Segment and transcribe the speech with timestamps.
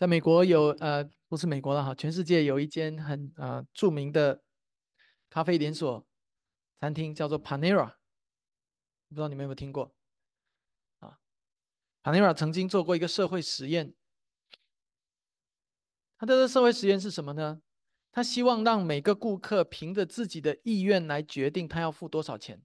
[0.00, 4.42] 在美国有呃，不是美国了哈，全世界有一间很呃著名的
[5.28, 6.06] 咖啡连锁
[6.80, 7.96] 餐厅，叫做 Panera，
[9.10, 9.94] 不知道你们有没有听过？
[11.00, 11.18] 啊
[12.02, 13.92] ，Panera 曾经做过一个社会实验，
[16.16, 17.60] 他的社会实验是什么呢？
[18.10, 22.64] 他希望让每个顾客凭着自己的意愿来决定他要付多少钱。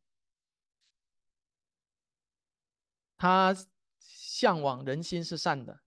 [3.17, 3.53] 他
[3.99, 5.81] 向往人心是善的。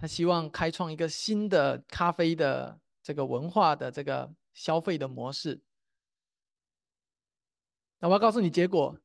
[0.00, 5.60] 他希望开创一个新的咖啡的这个文化的这个消费的模式。
[7.98, 8.98] 那我要告诉你结果，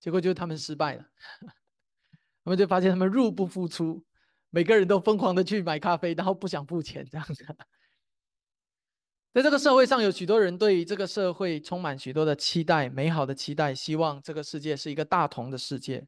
[0.00, 1.04] 结果就是他们失败了。
[2.44, 4.04] 他们就发现他们入不敷出，
[4.50, 7.46] 每个人都疯狂的去买咖啡，然后不想付钱这样子。
[9.32, 16.04] 在这个社会上有许多人对这个社会充满许多的期待，美好的期待，希望这个世界是一个大同的世界。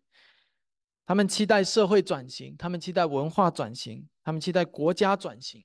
[1.06, 5.64] 他们期待社会转型，他们期待文化转型，他们期待国家转型。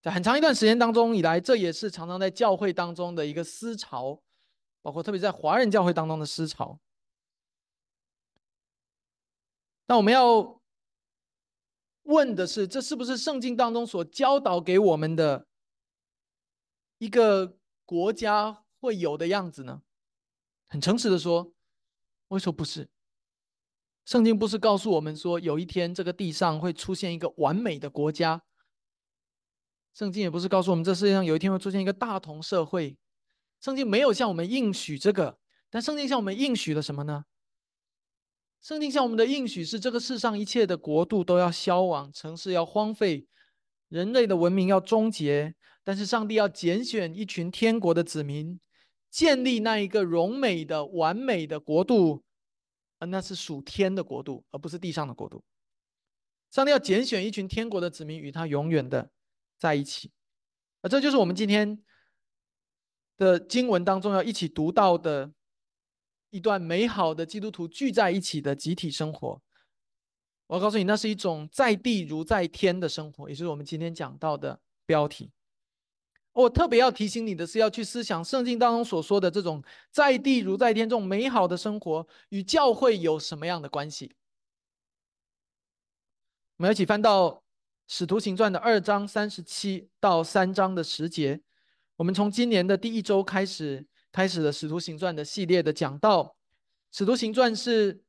[0.00, 4.22] 在很长一段时间当中以来，这也是常常在教会当中的一个思潮，
[4.80, 6.78] 包括特别在华人教会当中的思潮。
[9.86, 10.60] 那我们要
[12.02, 15.48] 问的是，这是不是圣经当中所教导给我们的
[16.98, 19.82] 一个国家会有的样子呢？
[20.68, 21.52] 很诚实的说，
[22.28, 22.88] 我说不是。
[24.08, 28.42] 圣经不是告诉我们说，有一天这个地上会出现一个完美的国家。
[29.92, 32.96] 圣经也不是告诉我们，这世界上有一天会出现一个大同社会。
[33.60, 35.36] 圣经没有向我们应许这个，
[35.68, 37.24] 但圣经向我们应许了什么呢？
[38.62, 43.26] 圣经向我们的应许是，这个世上一切的国度都要消亡，城市要荒废，
[43.90, 48.58] 人类的文明要终结，但是上帝要拣选一群天国的子民，
[49.10, 52.24] 建立那一个荣美的、完美的国度。
[52.98, 55.42] 啊，那是属天的国度，而不是地上的国度。
[56.50, 59.10] 上帝要拣选一群天国的子民，与他永远的
[59.58, 60.10] 在一起。
[60.80, 61.82] 啊这就是我们今天
[63.16, 65.32] 的经文当中要一起读到的
[66.30, 69.42] 一段美好的基督徒聚在一起的集体生活。
[70.46, 75.30] 我要告诉你，那是一种在地如在天的生活，也就是我们今天讲到的标题。
[76.32, 84.12] 我特别要提醒你的是，要去思想圣经当中所说的这种在地如在天这种美好的生活，与教会有什么样的关系？
[86.58, 87.30] 我们一起翻到
[87.88, 91.40] 《使徒行传》的二章三十七到三章的十节。
[91.96, 96.36] 我们从今年的第一周开始，开始了《使徒行传》的系列的讲道。
[96.96, 98.02] 《使徒行传》是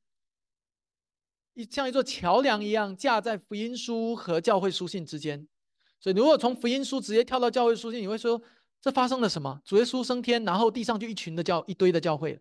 [1.53, 5.47] 一像一座桥梁一样，架在福音书和教会书信之间。
[5.99, 8.41] 所以，如果从福音书直接跳到教会书信，你会说
[8.81, 9.59] 这发生了什么？
[9.65, 12.39] 主耶稣升天，然后地上就一群的教一堆的教会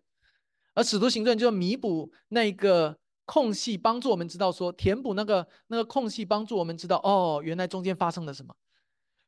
[0.73, 8.55] 而使徒行传就弥补那个空隙，帮助我们知道说填补那个那个空隙，帮助我们知道哦，原来中间发生了什么？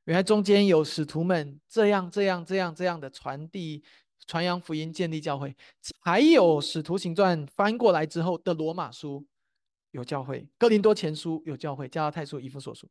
[0.05, 3.83] 原来中间有使徒们这样这样这样这样的传递、
[4.25, 5.55] 传扬福音、建立教会，
[5.99, 9.25] 还有使徒行传翻过来之后的罗马书
[9.91, 12.89] 有教会，哥林多前书有教会，加拉太书、以弗所书。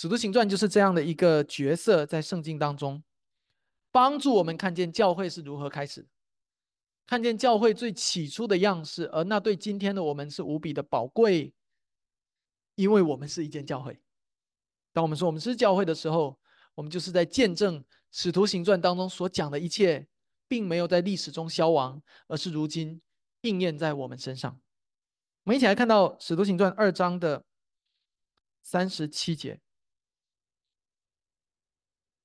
[0.00, 3.02] 使徒行传就是这样的一个角色，在圣经当中，
[3.90, 6.06] 帮助我们看见教会是如何开始，
[7.04, 11.52] 看见教会最起初的样式，而那对今天的我们是无比的宝贵，
[12.76, 14.00] 因为我们是一间教会。
[14.92, 16.38] 当我们说我们是教会的时候，
[16.76, 20.06] 我们就是在见证使徒行传当中所讲的一切，
[20.46, 23.02] 并没有在历史中消亡，而是如今
[23.40, 24.60] 应验在我们身上。
[25.42, 27.44] 我们一起来看到使徒行传二章的
[28.62, 29.60] 三十七节。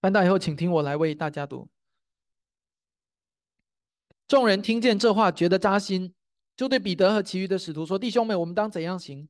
[0.04, 1.70] 翻到以后，请听我来为大家读。
[4.28, 6.14] 众人听见这话，觉得扎心，
[6.58, 9.30] 就对彼得和其余的使徒说：“弟兄们，我们当怎样行？”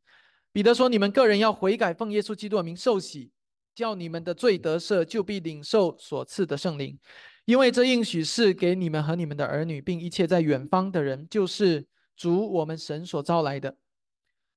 [0.51, 3.29] 彼得说：“你们个人要悔改，奉耶稣基督的名受洗，
[3.75, 6.97] 叫你们的罪得赦，就必领受所赐的圣灵。
[7.45, 11.85] 因为这应许是给你们和你们的儿女，并一切在远方的人，就是
[12.17, 13.77] 主我们神所招来的。”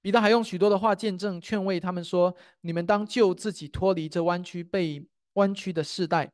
[0.01, 5.07] 彼得还用许多的话见证，劝慰他们说：“你们当救自己，脱离这弯曲背。”
[5.37, 6.31] 弯曲的世代，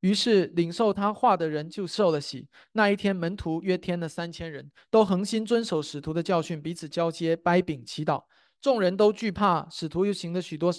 [0.00, 2.48] 于是领受他话的人就受了洗。
[2.72, 8.24] 那一天，门徒约添了三千人，都恒心遵守使徒的教训，彼此交接、掰饼、祈祷。
[8.60, 10.72] 众人都惧怕使徒，又行了许多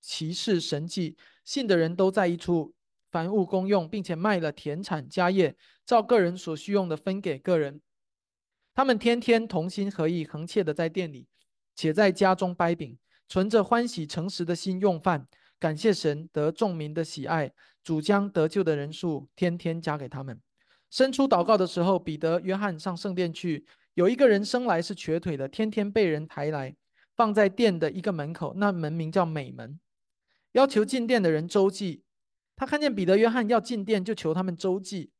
[0.00, 1.16] 奇事神迹。
[1.44, 2.74] 信的人都在一处，
[3.10, 7.80] 凡物公用，并且卖了田产家业，照个人所需用的分给个人。
[8.74, 11.26] 他们天天同心合意，恒切的在店里，
[11.74, 12.98] 且在家中掰饼，
[13.28, 15.26] 存着欢喜诚实的心用饭。
[15.58, 17.52] 感谢神得众民的喜爱，
[17.82, 20.40] 主将得救的人数天天加给他们。
[20.90, 26.76] 伸出祷告的时候，彼得、约翰上圣殿去，有一个人生来是瘸腿的，天天被人抬来。
[27.16, 29.80] 放在殿的一个门口，那门名叫美门，
[30.52, 32.04] 要求进殿的人周济。
[32.54, 35.10] 他看见彼得、约翰要进殿，就求他们周济。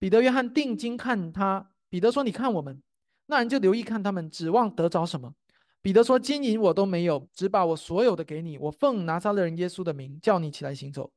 [0.00, 2.82] 彼得、约翰定睛看他，彼得说：“你看我们。”
[3.26, 5.36] 那人就留意看他们，指望得着什么。
[5.82, 8.56] 彼得说：“金银我都没有，只把我所有的给你。
[8.56, 11.12] 我奉拿撒勒人耶稣的名，叫你起来行走。”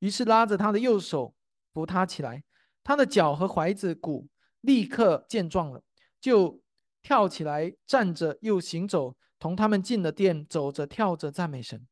[0.00, 1.32] 于是拉着他的右手
[1.72, 2.42] 扶他起来，
[2.82, 4.26] 他的脚和踝子骨
[4.62, 5.80] 立刻健壮了，
[6.20, 6.60] 就
[7.00, 11.86] 跳起来站着又行走，同他们进了殿，走着跳着赞美神。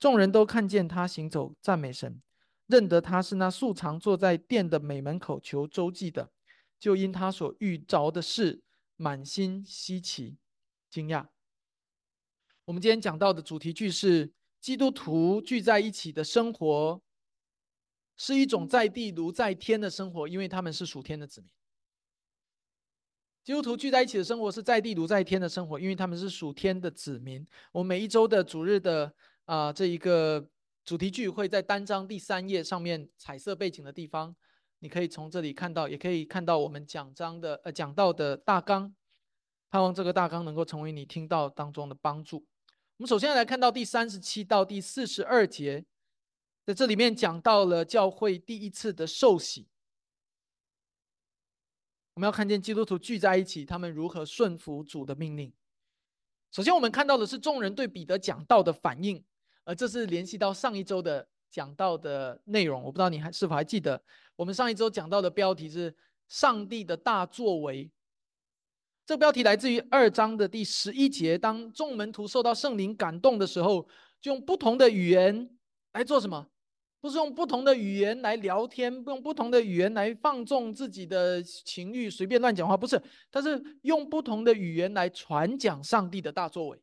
[0.00, 2.20] 众人都看见他行走赞美神，
[2.66, 6.32] 认得他是那素常坐在殿的美门口求周济的，
[6.80, 8.60] 就因他所遇着的事，
[8.96, 10.36] 满心稀奇
[10.90, 11.26] 惊讶。
[12.66, 17.00] 我们今天讲到的主题句是：基督徒聚在一起的生活，
[18.16, 21.48] 是一种在地如在天的生活，因为他们是属天的子民。
[23.44, 27.46] 基督徒聚在一起的生活是在地如在天的生活，因为他们是属天的子民。
[27.70, 29.14] 我每一周的主日的
[29.44, 30.44] 啊这一个
[30.84, 34.34] 主题句会在单章第三页上面彩色背景的地方，
[34.80, 38.92] 你可以从这里看到，也可以看到我们讲章的呃讲到的大纲。
[39.68, 42.44] 盼望这个大纲能够成为你听到当中的帮助。
[42.98, 45.84] 我们首先来看到第三十七到第四十二节，
[46.64, 49.68] 在这里面讲到了教会第一次的受洗。
[52.14, 55.52] 我们要看见基督徒聚在一起，他们如何顺服主的命令。
[56.50, 59.22] 首先，我们看到的是众人对彼得讲道的反应，
[59.64, 62.82] 而这是联系到上一周的讲道的内容。
[62.82, 64.02] 我不知道你还是否还记得，
[64.36, 65.94] 我们上一周讲到的标题是
[66.28, 67.90] “上帝的大作为”。
[69.06, 73.86] 这个标题来自于二章的第十一节，当众门徒受到圣灵感动的时候，
[74.20, 75.48] 就用不同的语言
[75.92, 76.48] 来做什么？
[77.00, 83.00] 不是用不同的语言来聊天，用不同的语言来放纵自己的情欲，随便乱讲话，不是，
[83.30, 86.82] 他是用不同的语言来传讲上帝的大作为。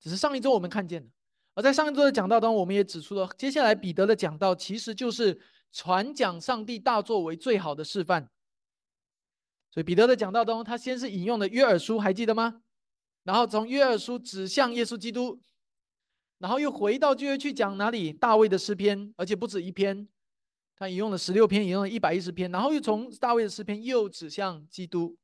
[0.00, 1.10] 只是上一周我们看见的，
[1.56, 5.38] 而在上一周的讲道当中，我们也指出了，接下来彼得的讲道其实就是
[5.72, 8.30] 传讲上帝大作为最好的示范。
[9.74, 12.62] 所以彼得的讲道中，他先是引用了约珥书，还记得吗？
[13.24, 15.40] 然后从约珥书指向耶稣基督，
[16.38, 20.06] 然后又回到旧约去讲哪里大卫的诗篇，而且不止一篇，
[20.76, 25.18] 他引用了十六篇，引用了一百一十篇，然后又从大卫的诗篇又指向基督。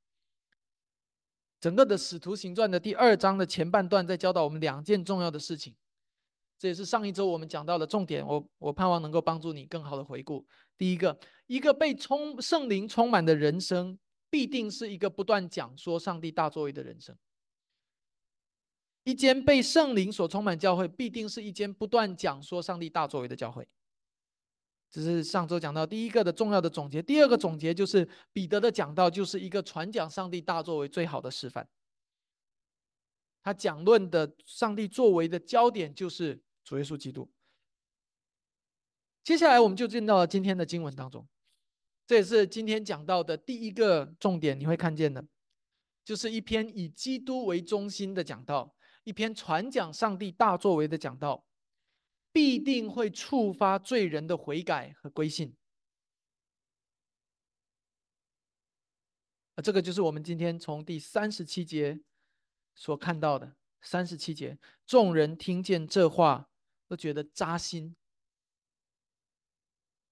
[1.61, 5.77] 整个的使徒行传的第二章的前半段在教导我们两件重要的事情，
[6.59, 8.27] 这也是上一周我们讲到的重点。
[8.27, 10.45] 我我盼望能够帮助你更好的回顾。
[10.77, 11.17] 第一个，
[11.47, 13.97] 一个被充圣灵充满的人生。
[14.31, 17.17] 必定是一个不断讲说上帝大作为的人生。
[19.05, 23.67] 一间被圣灵所充满教会，必定是一间不断讲说上帝大作为的教会。
[24.91, 27.01] 这是上周讲到第一个的重要的总结。
[27.01, 31.69] 第二个总结就是彼得的讲道就是一个传讲上帝大作为最好的示范。
[33.43, 37.31] 他讲论的上帝作为的焦点就是主耶稣基督。
[39.23, 41.27] 接下来我们就进到了今天的经文当中。
[42.11, 45.25] 这也是今天讲到的第一个重点，你会看见的，
[46.05, 48.75] 就是一篇以基督为中心的讲道，
[49.05, 51.47] 一篇传讲上帝大作为的讲道，
[52.33, 55.55] 必定会触发罪人的悔改和归信。
[59.63, 62.01] 这个就是我们今天从第三十七节
[62.75, 63.55] 所看到的。
[63.83, 66.51] 三十七节，众人听见这话，
[66.89, 67.95] 都觉得扎心。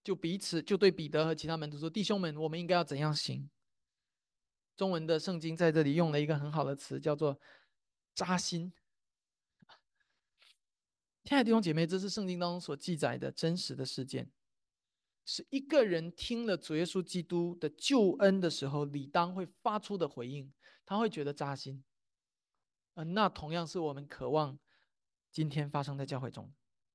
[0.04, 3.48] 就彼此就对彼得和其他门徒说：“弟兄们，我们应该要怎样行？”
[4.74, 7.38] 中文的圣经在这里用了一个很好的词，叫做
[8.14, 8.72] “扎心”。
[11.24, 14.30] 亲爱的弟兄姐妹，这是圣经当中所记载的真实的事件，
[15.26, 20.50] 是一个人听了主耶稣基督的救恩的时候，理当会发出的回应，
[20.86, 21.84] 他会觉得扎心。
[22.94, 24.58] 嗯，那同样是我们渴望
[25.30, 26.50] 今天发生在教会中，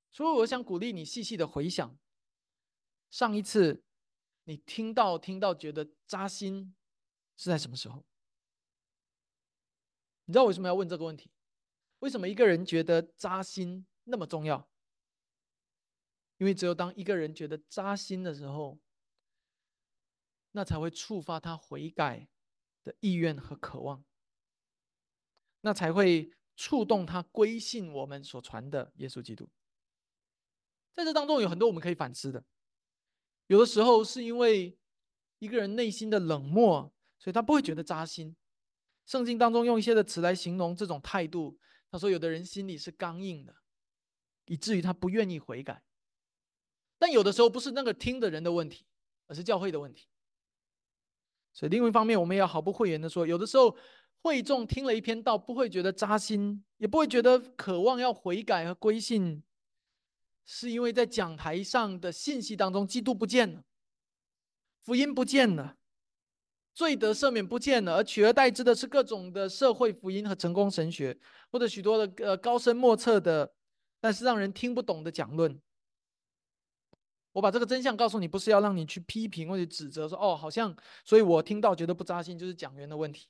[0.09, 1.95] 所以我想鼓励你细细的回想。
[3.13, 3.83] 上一次
[4.45, 6.73] 你听到听到觉得扎心
[7.37, 8.03] 是在什么时候？
[10.25, 11.29] 你知道为什么要问这个问题？
[11.99, 14.67] 为什么一个人觉得扎心那么重要？
[16.37, 18.79] 因为只有当一个人觉得扎心的时候，
[20.53, 22.27] 那才会触发他悔改
[22.83, 24.03] 的意愿和渴望，
[25.61, 29.47] 那才会触动他归信我们所传的耶稣基督。
[30.95, 32.43] 在这当中有很多我们可以反思的。
[33.47, 34.77] 有的时候是因为
[35.39, 38.35] 一个人内心的冷漠，所以他不会觉得扎心。
[39.05, 41.57] 圣经当中用一些的词来形容这种态度，
[41.91, 43.53] 他说有的人心里是刚硬的，
[44.45, 45.83] 以至于他不愿意悔改。
[46.97, 48.85] 但有的时候不是那个听的人的问题，
[49.27, 50.07] 而是教会的问题。
[51.51, 53.75] 所以另一方面，我们也要毫不讳言的说，有的时候
[54.21, 59.43] 会众听了一篇道，不会觉得扎心，也不会觉得渴望要悔改和归信，
[60.45, 63.63] 是因为在讲台上的信息当中，基督不见了，
[64.83, 65.77] 福音不见了，
[66.73, 71.17] 罪得赦免不见了，而取而代之的是各种的社会福音和成功神学，
[71.51, 73.53] 或者许多的呃高深莫测的，
[74.01, 75.61] 但是让人听不懂的讲论。
[77.31, 83.27] 我把这个真相告诉你，不是要让你去批评或者指责，说哦，好像，所以我听到觉得不扎心，就是讲员的问题。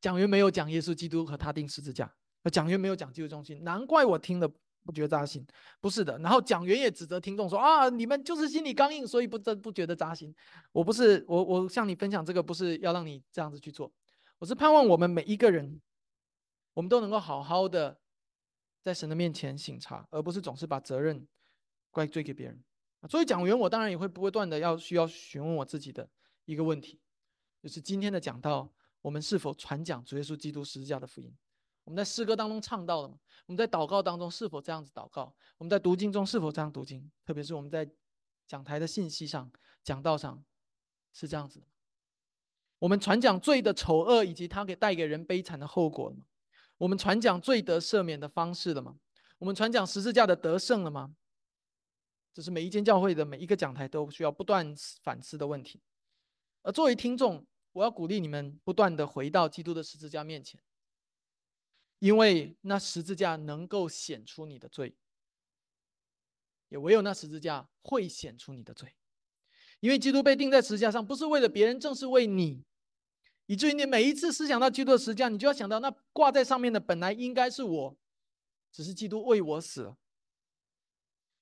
[0.00, 2.12] 讲员没有讲耶稣基督和他钉十字架，
[2.50, 4.50] 讲员没有讲基督中心，难怪我听了
[4.84, 5.46] 不觉得扎心。
[5.80, 10.34] 不是的，然后讲员也指责听众说啊，你们就是心里刚硬，所以不不觉得扎心。
[10.72, 13.92] 我不是我我向你分享这个，不是要让你这样子去做，
[14.38, 15.80] 我是盼望我们每一个人，
[16.74, 17.98] 我们都能够好好的
[18.82, 21.26] 在神的面前醒察，而不是总是把责任
[21.90, 22.62] 怪罪给别人。
[23.08, 26.08] 作为讲员，我当然也会不断的要需要询问我自己的
[26.44, 27.00] 一个问题，
[27.60, 31.32] 就是今天的讲道，我们是否传讲主耶稣基督十字架的福音？
[31.84, 33.18] 我们在诗歌当中唱到了吗？
[33.46, 35.34] 我们在祷告当中是否这样子祷告？
[35.58, 37.10] 我们在读经中是否这样读经？
[37.24, 37.88] 特别是我们在
[38.46, 39.50] 讲台的信息上、
[39.82, 40.44] 讲道上，
[41.12, 41.62] 是这样子。
[42.78, 46.24] 我们传讲罪的丑恶以及它给带给人悲惨的后果了吗？
[46.78, 48.98] 我们传讲罪得赦免的方式了吗？
[49.38, 51.14] 我们传讲十字架的得胜了吗？
[52.32, 55.82] 这是每一间教会的每一个讲台都需要不断反思的问题。
[56.62, 60.60] 而作为听众，我要鼓励你们不断的回到基督的十字架面前，
[62.02, 64.96] 因为那十字架能够显出你的罪，
[66.68, 68.96] 也唯有那十字架会显出你的罪。
[69.78, 72.64] 因为基督被钉在十字架上，不是为了别人，正是为你，
[73.46, 77.96] 以至于你每一次思想到基督的十字架，你就要想到那挂在上面的本来应该是我，
[78.72, 79.96] 只是基督为我死了。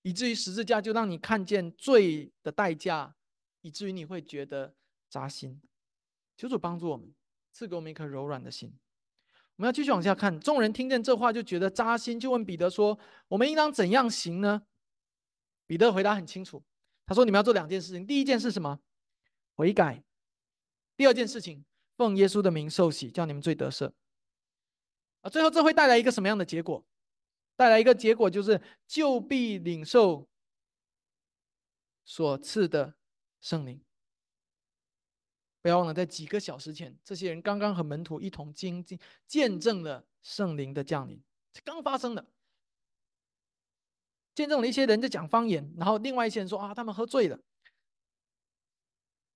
[0.02, 3.16] 以至于十字架就让你看见罪的代价，
[3.62, 4.74] 以至于你会觉得
[5.08, 5.62] 扎心。
[6.36, 7.14] 求主帮助我们，
[7.50, 8.78] 赐给我们一颗柔软的心。
[9.60, 10.40] 我们要继续往下看。
[10.40, 12.98] 众人听见这话就觉得扎心，就问彼得说
[13.28, 14.62] ：“我们应当怎样行呢？”
[15.68, 16.64] 彼得回答很清楚，
[17.04, 18.06] 他说：“你们要做两件事情。
[18.06, 18.80] 第一件是什么？
[19.56, 20.02] 悔改。
[20.96, 21.62] 第二件事情，
[21.98, 23.92] 奉耶稣的名受洗，叫你们罪得赦。
[25.20, 26.82] 啊，最后这会带来一个什么样的结果？”
[27.54, 30.26] 带来一个结果，就是就必领受
[32.06, 32.94] 所赐的
[33.42, 33.78] 圣灵。
[35.62, 41.22] 不要忘了，在几个小时前，这些人刚刚和门徒一同经经见证了圣灵的降临，
[41.64, 42.26] 刚发生的。
[44.34, 47.38] 见证了一些人在讲方言，然后另外一些人说啊，他们喝醉了。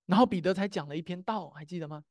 [0.05, 2.03] 然后彼得才讲了一篇道，还记得吗？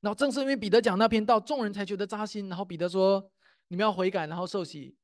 [0.00, 2.48] 然后正是因为彼得讲那篇道，众人才觉得扎心。
[2.48, 3.30] 然后彼得说。
[3.68, 4.94] 你们要悔改，然后受洗，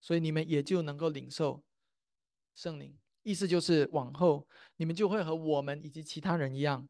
[0.00, 1.62] 所以你们也就能够领受
[2.56, 2.98] 圣灵。
[3.22, 6.88] 意思就是往后你们就会和我们以及其他人一样，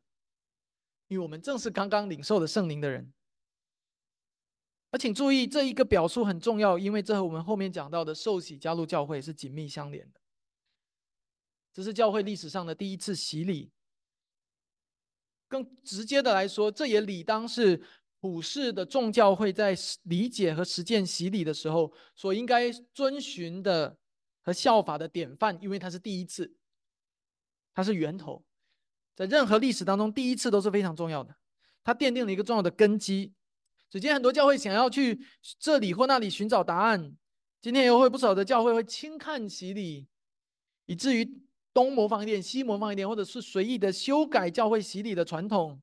[1.08, 3.12] 因为我们正是刚刚领受了圣灵的人。
[4.90, 10.20] 而请注意这一个表述很重要，因为这和我们后面讲到的受洗加入教会是紧密相连的。
[11.72, 13.70] 这是教会历史上的第一次洗礼。
[15.48, 17.82] 更直接的来说，这也理当是。
[18.20, 23.96] 普世的众教会在理解和实践洗礼的时候，所应该遵循的
[24.42, 26.52] 和效法的典范，因为它是第一次，
[27.72, 28.44] 它是源头，
[29.18, 31.34] 在任何历史当中，第一次都是非常重要的。
[31.82, 33.32] 它奠定了一个重要的根基。
[33.90, 35.18] 只见很多教会想要去
[35.58, 37.16] 这里或那里寻找答案，
[37.60, 40.06] 今天也会不少的教会会轻看洗礼，
[40.86, 41.28] 以至于
[41.74, 45.82] 东模仿一点，西模仿一点，或者是随意的修改教会洗礼的传统。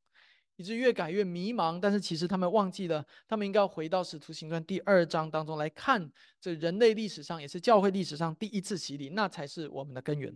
[0.57, 10.33] 以致越改越迷茫，但是其实他们忘记了，他们应该要回到《使徒行传》第二章当中来看，这人类历史上也是教会历史上第一次洗礼，那才是我们的根源。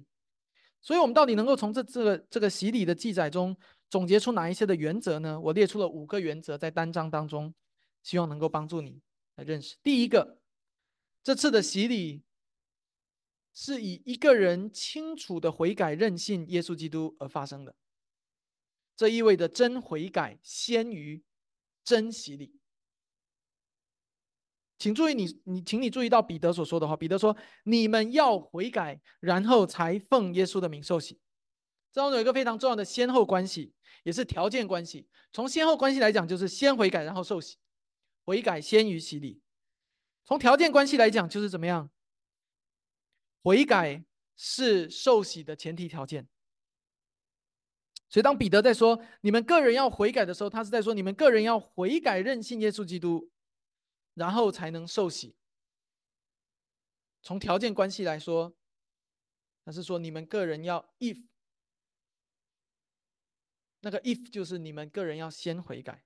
[0.81, 3.55] 所以，我们到底能够从这这个这个洗礼的记载中
[3.89, 5.39] 总结出哪一些的原则呢？
[5.39, 7.53] 我列出了五个原则，在单章当中，
[8.01, 9.01] 希望能够帮助你
[9.35, 9.75] 来认识。
[9.83, 10.39] 第一个，
[11.23, 12.23] 这次的洗礼
[13.53, 17.75] 是以一个人清楚的悔改、认信耶稣基督而发生的。
[18.95, 21.23] 这意味着真悔改先于
[21.83, 22.58] 真洗礼。
[24.79, 26.95] 请注意，你你，请你注意到彼得所说的话。
[26.95, 31.19] 彼得说：“你们要悔改，然后才奉耶稣的名受洗。”
[31.91, 35.07] 这当中有一个非常重要的先后关系，也是条件关系。
[35.33, 37.57] 从先后关系来讲，就是先悔改，然后受洗。
[38.23, 39.41] 悔改先于洗礼。
[40.23, 41.89] 从条件关系来讲，就是怎么样？
[43.43, 44.05] 悔改
[44.37, 46.27] 是受洗的前提条件。
[48.07, 53.29] 所以，当彼得在说你们个人要悔改的时候，他是在说你们个人要悔改，认信耶稣基督，
[54.19, 55.37] 然后才能受洗。
[57.21, 58.53] 从条件关系来说，
[59.63, 61.25] 那是说你们个人要 if，
[63.79, 66.03] 那个 if 就是你们个人要先悔改，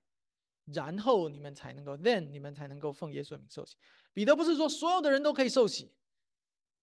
[0.66, 3.76] 然后你们才能够，then 你们才能够奉耶稣名受洗。
[4.12, 5.92] 彼得不是说所有的人都可以受洗，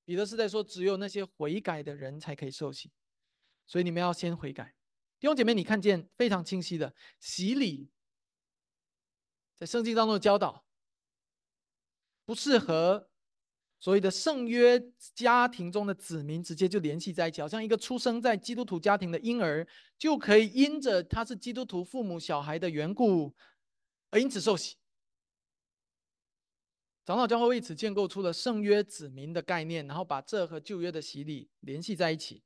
[0.04, 2.92] 彼得是在说只有那些悔改的人才可以受洗。
[3.66, 4.76] 所以你们要先悔改。
[5.18, 7.90] 弟兄姐妹，你看见非常清晰的洗礼，
[9.56, 10.66] 在圣经当中的教导，
[12.26, 13.10] 不适合
[13.80, 14.82] 所谓的圣约
[15.16, 23.34] 家庭中的子民直接就联系在一起，好像一个出生在基督徒家庭的婴儿就可以因着他是基督徒父母小孩的缘故。
[24.12, 24.76] 而因此受洗，
[27.06, 32.44] 长老教会为此建构出了圣约子民的概念，然后把这和旧约的洗礼联系在一起。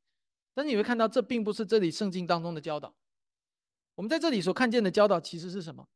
[0.53, 2.95] 但你会看到，这并不是这里圣经当中的教导。
[3.95, 5.89] 我们在这里所看见的教导其实是什么？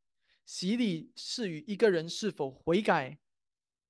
[0.44, 3.18] 洗礼是与一个人是否悔改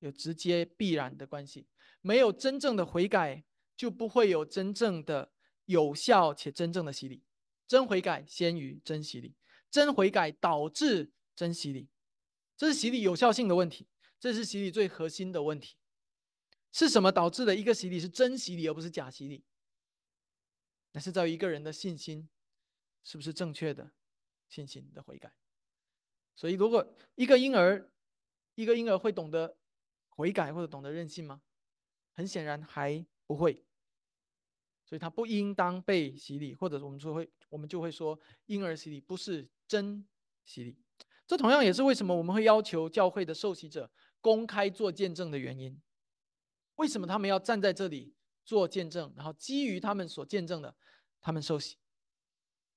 [0.00, 1.66] 有直接必然的关系。
[2.02, 3.45] 没有真正的悔改，
[3.76, 5.33] 就不会有真正的
[5.64, 7.23] 有效且真正的洗礼。
[7.66, 9.37] 真悔改先于真洗礼，
[9.71, 11.12] 真悔改导致。
[11.37, 11.88] 真洗礼，
[12.54, 13.88] 这是洗礼有效性的问题，
[14.19, 15.78] 这是洗礼最核心的问题。
[16.71, 19.42] 是什么导致的一个洗礼是真洗礼而不是假洗礼？
[20.92, 22.28] 那是在于一个人的信心
[23.02, 23.92] 是不是正确的
[24.50, 25.33] 信心的悔改。
[26.37, 27.90] 所以，如果一个婴儿，
[28.54, 29.57] 一个婴儿会懂得
[30.21, 31.41] 悔改或者懂得任性吗？
[32.12, 33.65] 很显然还不会。
[34.85, 40.05] 所以他不应当被洗礼，或者我们说会，我们就会说婴儿洗礼不是真
[40.45, 40.77] 洗礼。
[41.27, 43.89] 这同样也是为什么我们会要求教会的受洗者
[44.21, 45.81] 公开做见证的原因。
[46.75, 50.75] 为什么他们要站在这里做见证，然后基于他们所见证的，
[51.21, 51.77] 他们受洗？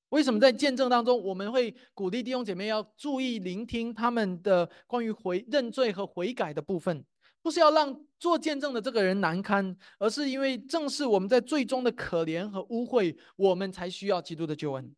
[0.09, 7.03] 为什么在见证当中，我们会鼓励弟兄姐妹要注意聆听他们的关于悔认罪和悔改的部分？
[7.43, 14.95] 不是要让做见证的这个人难堪，而是因为正是我们在最终的可怜和污秽，我们才需要基督的救恩，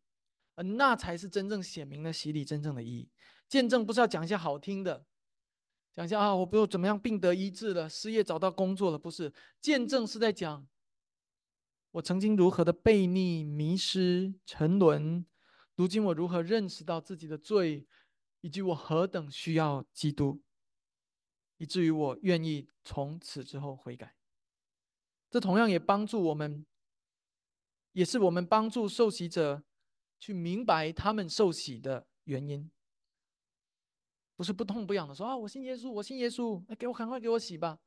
[0.54, 3.10] 而那才是真正显明了洗礼真正的意义。
[3.48, 5.04] 见证不是要讲一些好听的，
[5.92, 9.32] 讲一下啊，我不用怎么样病得医治了，失业找到工作了，不是。
[9.60, 10.66] 见证是在讲
[11.90, 15.26] 我曾经如何的悖逆、迷失、沉沦，
[15.74, 17.86] 如今我如何认识到自己的罪，
[18.40, 20.40] 以及我何等需要基督，
[21.58, 24.14] 以至于我愿意从此之后悔改。
[25.30, 26.64] 这同样也帮助我们，
[27.92, 29.64] 也是我们帮助受洗者
[30.18, 32.70] 去明白他们受洗的原因。
[34.36, 37.78] 不是不痛不痒的说啊，我信耶稣，我信耶稣，哎，给我赶快给我洗吧。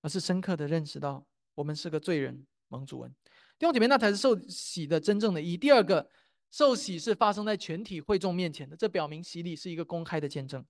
[0.00, 3.10] 而是深刻的认识到我们是个罪人，蒙主恩。
[3.58, 5.56] 弟兄姐妹，那才是受洗的真正的意义。
[5.56, 6.08] 第二个，
[6.50, 10.64] 受洗是发生在全体会众面前的，这表明洗礼是一个公开的见证。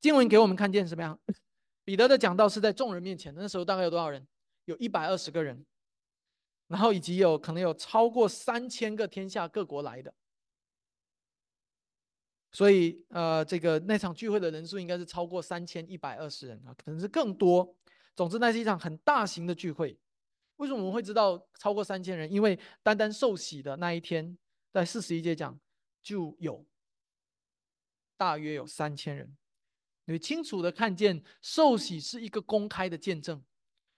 [0.00, 1.18] 经文给我们看见什么样？
[1.84, 4.26] 彼得的讲道是在众人面前，那时候大概有多少人？
[4.66, 5.64] 有一百二十个人，
[6.68, 10.14] 然后以及有可能有超过三千个天下各国来的。
[12.52, 17.76] 所以，呃，这个那场聚会的人数应该是超过三千一百二十人啊，可能是更多。
[18.14, 19.98] 总之，那是一场很大型的聚会。
[20.56, 22.30] 为什么我们会知道超过三千人？
[22.30, 24.36] 因为单单受洗的那一天，
[24.70, 25.58] 在四十一节讲
[26.02, 26.64] 就有
[28.16, 29.36] 大约有三千人。
[30.12, 33.42] 你清楚的看见，受洗是一个公开的见证，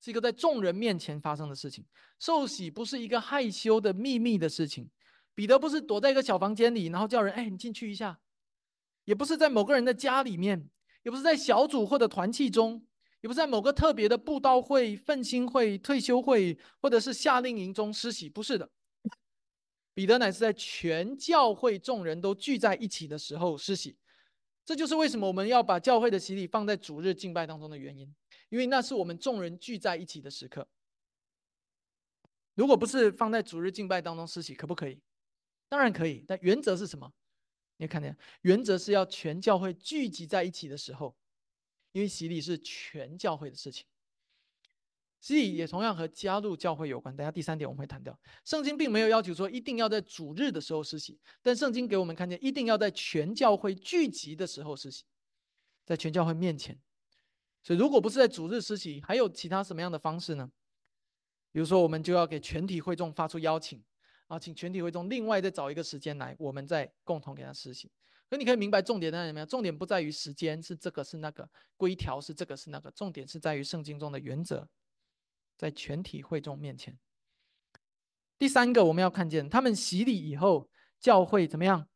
[0.00, 1.84] 是一个在众人面前发生的事情。
[2.18, 4.90] 受洗不是一个害羞的秘密的事情。
[5.34, 8.20] 彼得不是躲在一个小房间里，然后叫人：“哎，你进去一下。”
[9.04, 10.68] 也不是在某个人的家里面，
[11.02, 12.86] 也不是在小组或者团契中，
[13.22, 18.70] 也不是在某个特别的布道会、奋兴会、退休会，或者是夏令营中施洗，不是的。
[19.94, 23.96] 彼得乃是在全教会众人都聚在一起的时候施洗，
[24.64, 28.14] 这就是为什么我们要把教会的洗礼放在主日敬拜当中的原因，
[28.48, 30.68] 因为那是我们众人聚在一起的时刻。
[32.54, 35.00] 如果不是放在主日敬拜当中施洗，可不可以？
[35.68, 37.12] 当然可以，但原则是什么？
[37.78, 41.16] 你看见，原则是要全教会聚集在一起的时候，
[41.92, 43.84] 因为洗礼是全教会的事情。
[45.22, 47.16] 洗礼也同样和加入教会有关。
[47.16, 55.04] 等下第三点我们会谈到，圣经并没有要求说一定要在主日的时候实习，但圣经给我们看见一定要在全教会聚集的时候实习，
[55.86, 56.78] 在全教会面前。
[57.62, 60.50] 所以如果不是在主日实习，还有其他什么样的方式呢？
[61.52, 63.82] 比如说，我们就要给全体会众发出邀请。
[64.26, 67.90] 啊，请全体会众另外再找一个时间来，我们再共同给他实行。
[68.30, 69.46] 所以你可以明白重点在什么样？
[69.46, 74.66] 重点不在于时间是这个是那个，规条是这个是那个，重点是在于圣经中的原则，
[75.62, 76.98] 在全体会众面前。
[78.36, 81.88] 第三个我们要看见，他们洗礼以后，教会怎么样？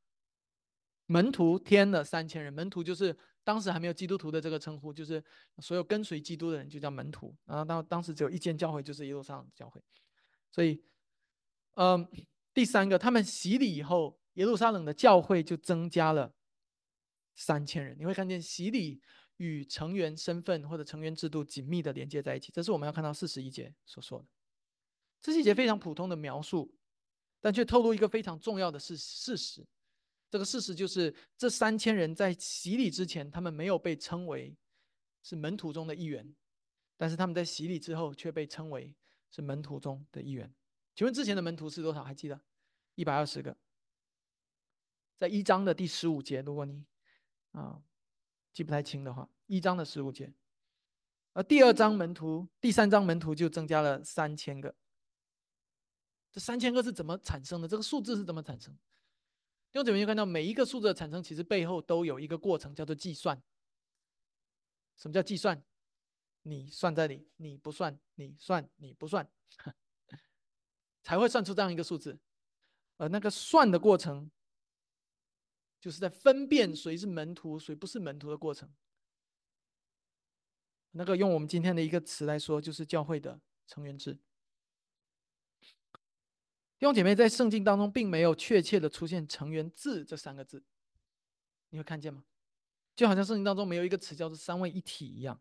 [1.06, 5.22] 门徒添了三千人，门徒就是当时还没有基督徒的这个称呼，就是
[5.58, 7.36] 所有跟随基督的人就叫门徒。
[7.44, 9.82] 然后当当时只有一间教会，就是耶路撒冷教会，
[10.50, 10.82] 所以。
[11.78, 12.08] 嗯，
[12.54, 16.32] 第三个，他们洗礼以后，耶路撒冷的教会就增加了
[17.34, 17.94] 三千人。
[17.98, 19.02] 你会看见洗礼
[19.38, 24.26] 与成员身份或者成员制度紧密的连接在一起，这是我们要看到四十一节所说的。
[25.20, 26.74] 这是一节非常普通的描述，
[27.40, 29.66] 但却透露一个非常重要的事事实。
[30.28, 34.56] 这个事实就是，这三千人在洗礼之前，他们没有被称为
[35.22, 36.34] 是门徒中的一员，
[36.96, 38.94] 但是他们在洗礼之后却被称为
[39.30, 40.52] 是门徒中的一员。
[40.94, 42.02] 请问之前的门徒是多少？
[42.02, 42.40] 还记得？
[42.94, 43.56] 一百二十个。
[45.16, 46.84] 在一章的第十五节，如果你
[47.52, 47.82] 啊
[48.56, 50.32] 记不太清的话，一章的十五节。
[51.34, 54.74] 而第二章门徒，第三章门徒就增加了三千个。
[56.32, 57.68] 这三千个是怎么产生的？
[57.68, 58.72] 这个数字是怎么产生？
[59.70, 63.42] 弟兄姊妹就看到每一个数字的产生，其实背后都有一个过程，叫做计算。
[64.96, 65.62] 什么叫计算？
[66.40, 69.30] 你算在里，你不算，你算，你不算。
[71.04, 72.18] 才会算出这样一个数字，
[72.96, 74.30] 而那个算的过程，
[75.86, 78.68] 就是在分辨谁是门徒，谁不是门徒的过程。
[80.90, 84.14] 那个用我们今天的一个词来说，就是教会的成员制。
[86.76, 90.64] 弟兄姐妹，在圣经当中并没有确切的出现“成员制”这三个字，
[91.70, 92.24] 你会看见吗？
[92.96, 95.40] 就好像圣经当中没有一个词叫做“三位一体”一样。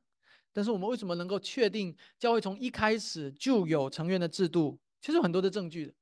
[0.53, 4.79] 但是我们为什么能够确定教会从一开始就有成员的制度？
[5.01, 5.93] 其实有很多的证据的，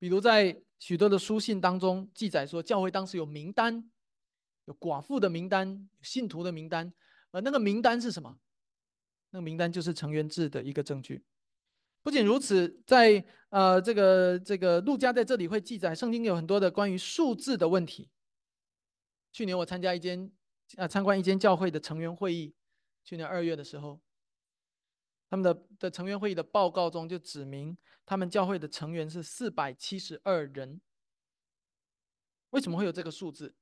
[0.00, 3.90] 比如在许多的书信当中记载说，教会当时有名单，
[4.64, 6.92] 有寡妇的名单，信徒的名单，
[7.30, 8.38] 而那个名单是什么？
[9.28, 11.22] 那个名单就是成员制的一个证据。
[12.02, 18.08] 不仅如此，在呃这个这个路加在这里会记载，圣经有很多的关于数字的问题。
[19.30, 20.32] 去年我参加一间
[20.76, 22.54] 啊参观一间教会的成员会议，
[23.04, 24.00] 去年二月的时候。
[25.30, 30.80] 他们的的成员会议的报告中就指明，他们教会的成员是四百七十二人。
[32.50, 33.54] 为什么会有这个数字？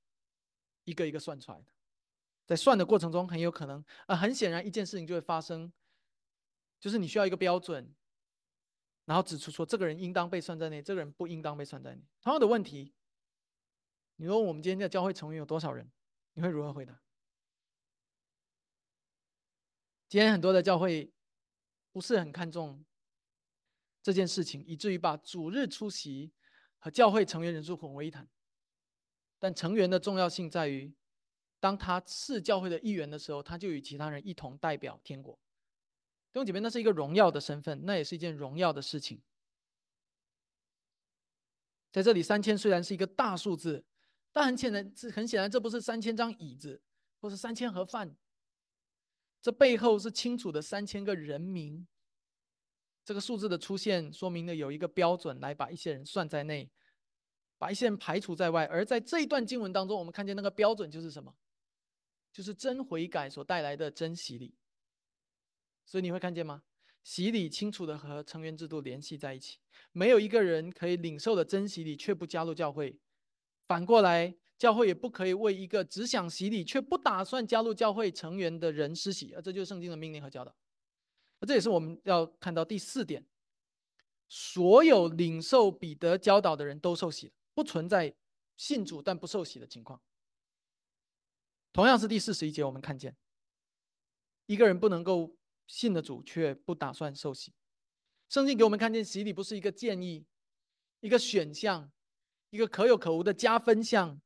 [0.85, 1.67] 一个一个算出来的，
[2.47, 5.71] 在算的过程中，很有可能啊，很显然一件事情就会发生，
[6.81, 7.95] 就是你需要一个标准，
[9.05, 12.03] 然后指出说这个人应当被算在内，这个人不应当被算在内。
[12.23, 12.95] 同样的问题，
[14.17, 15.93] 你问我们今天的教会成员有多少人，
[16.33, 16.99] 你会如何回答？
[20.09, 21.13] 今天很多的教会。
[21.99, 22.85] 不是很看重
[24.01, 26.31] 这件事情，以至于把主日出席
[26.79, 28.29] 和教会成员人数混为一谈。
[29.41, 30.95] 但成员的重要性在于，
[31.59, 35.35] 当他是教会的一员的时候，他就与其他人一同代表天国。
[36.31, 39.21] 弟兄姐妹，那是一个荣耀的身份，那也是一件荣耀的事情。
[41.91, 43.85] 在这里，三千虽然是一个大数字，
[44.31, 46.81] 但很显然，这很显然，这不是三千张椅子，
[47.21, 48.17] 或是三千盒饭。
[49.41, 51.87] 这背后是清楚的三千个人名，
[53.05, 56.71] 这个数字的出现，说明了有一个标准来把一些人算在内，
[57.57, 58.67] 把一些人排除在外。
[58.67, 61.37] 而在这一段经文当中，我们看见那个标准就是什么？
[62.33, 64.55] 就是真悔改所带来的真洗礼。
[65.87, 66.65] 所以你会看见吗？
[67.05, 69.59] 洗礼清楚的和成员制度联系在一起，
[69.93, 72.99] 没有一个人可以领受的真洗礼却不加入教会。
[73.69, 74.37] 反过来。
[74.59, 80.53] 教会也不可以为一个只想洗礼却不打算加入教会成员的人施洗，而这就是圣经的命令和教导。
[81.39, 83.25] 而这也是我们要看到第四点：
[84.29, 88.13] 所有领受彼得教导的人都受洗，不存在
[88.57, 90.03] 信主但不受洗的情况。
[91.73, 93.17] 同样是第四十一节，我们看见
[94.47, 95.37] 一个人不能够
[95.69, 97.53] 信的主却不打算受洗。
[98.29, 100.27] 圣经给我们看见洗礼不是一个建议、
[100.99, 101.89] 一个选项、
[102.51, 104.21] 一个可有可无的加分项。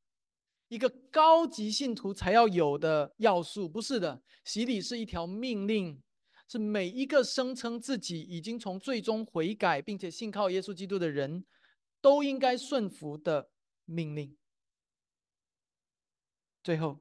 [0.73, 4.23] 一个高级信徒才要有的要素，不是的。
[4.43, 6.01] 洗礼是一条命令，
[6.47, 11.45] 是每一个声称自己已经从最终悔改，并且信靠耶稣基督的人，
[12.01, 13.51] 都应该顺服的
[13.85, 14.35] 命令。
[16.63, 16.99] 最后，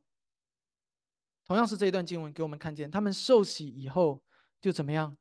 [1.47, 4.23] 同样是这一段经文给我们看见，他们受洗以后
[4.61, 5.17] 就怎么样，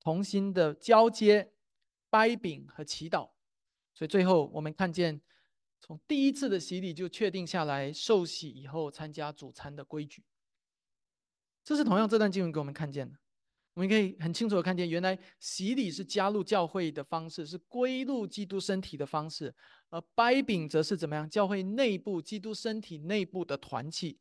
[0.00, 1.52] 同心的交接、
[2.10, 3.30] 掰饼和祈祷。
[3.94, 5.22] 所以最后我们看见。
[5.84, 10.22] 从第一次的洗礼就确定下来，受洗以后参加主餐的规矩。
[11.64, 13.18] 这是同样这段经文给我们看见的。
[13.74, 19.50] 我们可以很清楚的看见，原来洗礼是加入教会的方式，是归入基督身体的方式；
[19.90, 21.28] 而掰饼则是怎么样？
[21.28, 24.20] 教会内部基督身体内部的团契。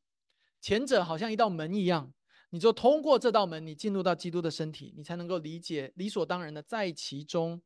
[0.59, 2.11] 前者好像一道门一样，
[2.49, 7.61] 你就通过这道门，你进入到基督的身体，你才能够理解理所当然的在其中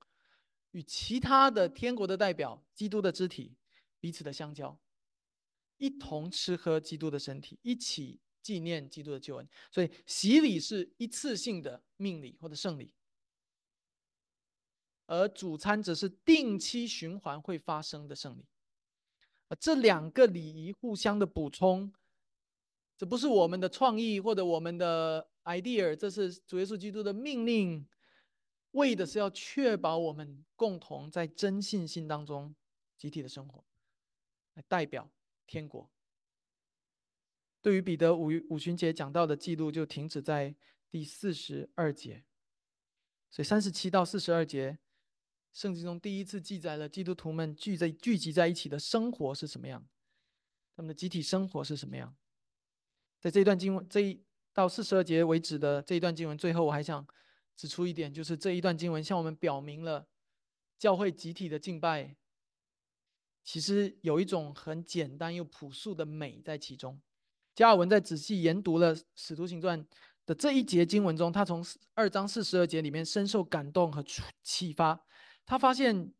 [0.71, 3.55] 与其他的天国的代表、基督的肢体。
[4.05, 4.79] 彼此的相交，
[5.77, 9.49] 一同吃喝基督的身体，一起纪念基督的救恩。
[9.71, 12.93] 所以洗礼是一次性的命礼或者圣礼，
[15.07, 18.45] 而主餐则是定期循环会发生的圣礼。
[19.59, 21.91] 这两个礼仪互相的补充，
[22.95, 27.87] 这不是我们的创意或者我们的 idea，这是主耶稣基督的命令，
[28.73, 32.55] 为的是要确保我们共同在真信心当中
[32.97, 33.61] 集体的生活，
[34.55, 35.09] 来代表
[35.47, 35.89] 天国。
[37.61, 40.55] 对于彼得五五旬节讲到的记录，就停止在
[40.91, 42.23] 第四十二节，
[43.31, 44.77] 所以三十七到四十二节，
[45.51, 49.87] 圣经中第一次记载了基督徒们聚在聚集在一起的生活是什么样，
[50.75, 52.15] 他们的集体生活是什么样。
[53.19, 57.05] 在这一段经文这一到四十二节为止的这一段经文，最后我还想
[57.55, 60.07] 指出一点，就是这一段经文向我们表明了
[60.77, 62.15] 教会集体的敬拜，
[63.45, 66.99] 其实有一种很简单又朴素的美在其中。
[67.53, 69.81] 加尔文在仔细研读了《使徒行传》
[70.25, 74.03] 的这一节经文中，他从二章四十二节里面深受感动和
[74.43, 75.05] 启发，
[75.45, 76.11] 他发现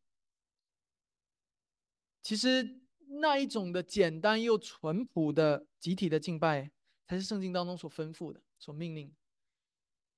[2.22, 2.80] 其实
[3.20, 6.72] 那一种的简单又淳朴的集体的敬拜。
[7.08, 9.14] 才是圣经当中所吩咐的、所命令，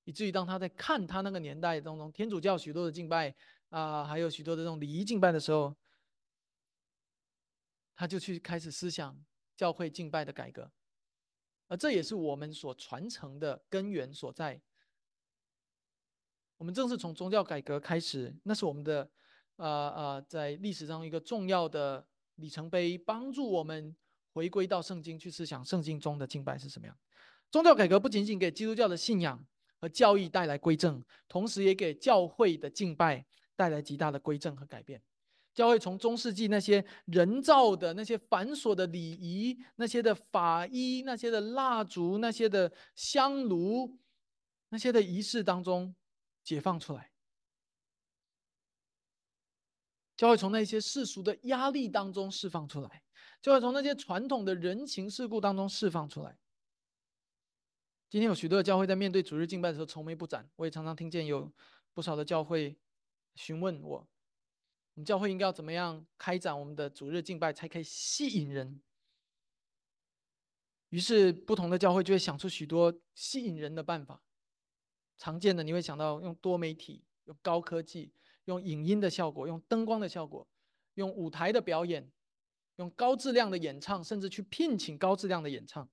[0.04, 3.34] 以至于当他在看他那个年代当中天主教许多的敬拜
[3.68, 5.76] 啊，还有许多的这种礼仪敬拜的时候，
[7.98, 9.20] 他就去开始思想
[9.56, 10.70] 教会敬拜的改革，
[11.66, 14.62] 而这也是我们所传承的根源所在。
[16.58, 19.10] 我们正是从宗教改革开始，那是我们的
[19.56, 22.06] 呃呃，在历史上一个重要的
[22.36, 23.96] 里程碑，帮助我们。
[24.34, 26.96] 回归到圣经去思想，圣经中的敬拜是什么样？
[27.50, 29.44] 宗教改革不仅仅给基督教的信仰
[29.80, 35.02] 和教义带来归正，同时也给教会的敬拜带来极大的归正和改变。
[35.58, 43.98] 教会从中世纪那些人造的、那些繁琐的礼仪、那些的法衣、那些的蜡烛、那些的香炉、
[44.68, 45.96] 那些的仪式当中
[46.44, 47.10] 解放出来。
[50.16, 53.02] 教会从那些世俗的压力当中释放出来。
[53.42, 56.38] 就会从那些传统的人情世故当中释放出来。
[58.08, 61.52] 今天有许多的教会在面对主日敬拜的时候愁眉不展，我也常常听见有
[61.92, 62.78] 不少的教会
[63.34, 64.08] 询问我：
[64.98, 68.82] 我们教会应该要怎么样开展我们的主日敬拜，才可以吸引人？
[70.88, 74.20] 于是，不同的教会就会想出许多吸引人的办法。
[75.16, 78.12] 常见的，你会想到用多媒体、用高科技、
[78.46, 80.48] 用影音的效果、用灯光的效果、
[80.94, 82.10] 用舞台的表演。
[82.78, 85.88] 用高质量的演唱，甚至去聘请高质量的演唱，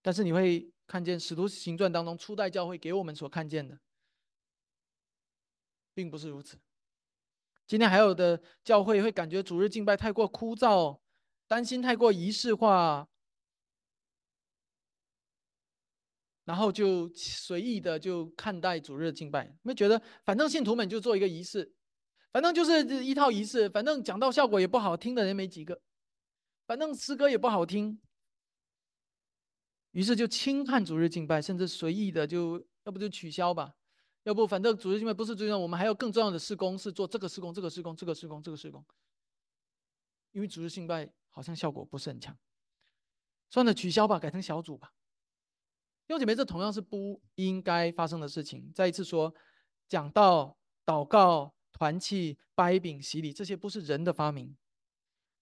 [0.00, 3.78] 但是你会看见《使徒行传》当中初代教会给我们所看见的，
[5.92, 6.58] 并不是如此。
[7.66, 11.00] 今天还有的教会会感觉主日敬拜太过枯燥，
[11.46, 13.06] 担心太过仪式化，
[16.44, 21.74] 然后就随意的就看待主日敬拜，没觉得反正信徒们就做一个仪式。
[22.32, 25.78] 反正就是一套仪式，反正讲到效果也不好，听的人没几个，
[26.66, 28.00] 反正诗歌也不好听，
[29.90, 33.74] 于是就轻看主日敬拜，甚至随意的就要不就取消吧，
[34.24, 38.84] 要不反正主日敬拜不是最重要，我们还有更重要的施工是做这个施工、这个施工、这个施工、这个施工，
[40.32, 42.36] 因为主日敬拜好像效果不是很强，
[43.50, 44.94] 算了，取消吧，改成小组吧。
[46.06, 48.72] 弟兄姐妹，这同样是不应该发生的事情。
[48.74, 49.34] 再一次说，
[49.88, 51.54] 讲道、祷告。
[51.74, 54.56] 团契、掰饼、洗礼，这些不是人的发明，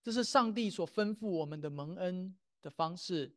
[0.03, 3.35] 这是上帝所吩咐我们的蒙恩的方式。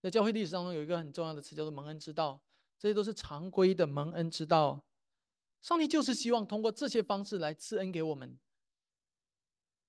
[0.00, 2.40] 在教会历史当中，有一个很重要的词叫做蒙恩之道，
[2.84, 4.84] 这些都是常规的蒙恩之道。
[5.62, 8.38] 上帝就是希望通过这些方式来赐恩给我们，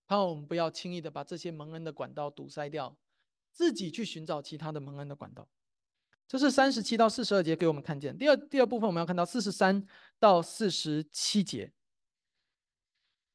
[0.08, 2.95] 盼望我们不要轻易的把这些蒙恩的管道堵塞掉，
[3.51, 5.45] 自己去寻找其他的蒙恩的管道。
[6.25, 8.17] 这是三十七到四十二节给我们看见。
[8.17, 9.86] 第二第二部分，我们要看到四十三
[10.17, 11.73] 到四十七节。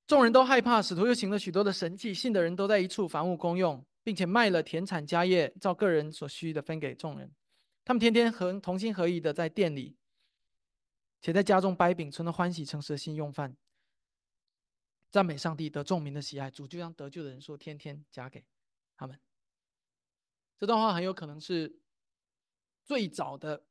[0.06, 7.30] 众人都害怕，使徒又行了许多的神迹，信的人都在一处房屋公用，并且卖了田产家业，照个人所需的分给众人。
[7.84, 9.96] 他们天天和同心合意的在店里，
[11.20, 13.56] 且在家中掰饼，存了欢喜诚实的心用饭，
[15.10, 16.50] 赞美上帝，得众民的喜爱。
[16.50, 18.44] 主就将得救的人数天天加给
[18.96, 19.18] 他们。
[20.58, 21.80] 这段话很有可能是
[22.84, 23.64] 最早的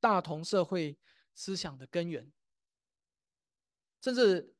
[0.00, 0.98] 大同社会
[1.34, 2.30] 思想的根源，
[4.00, 4.54] 甚至。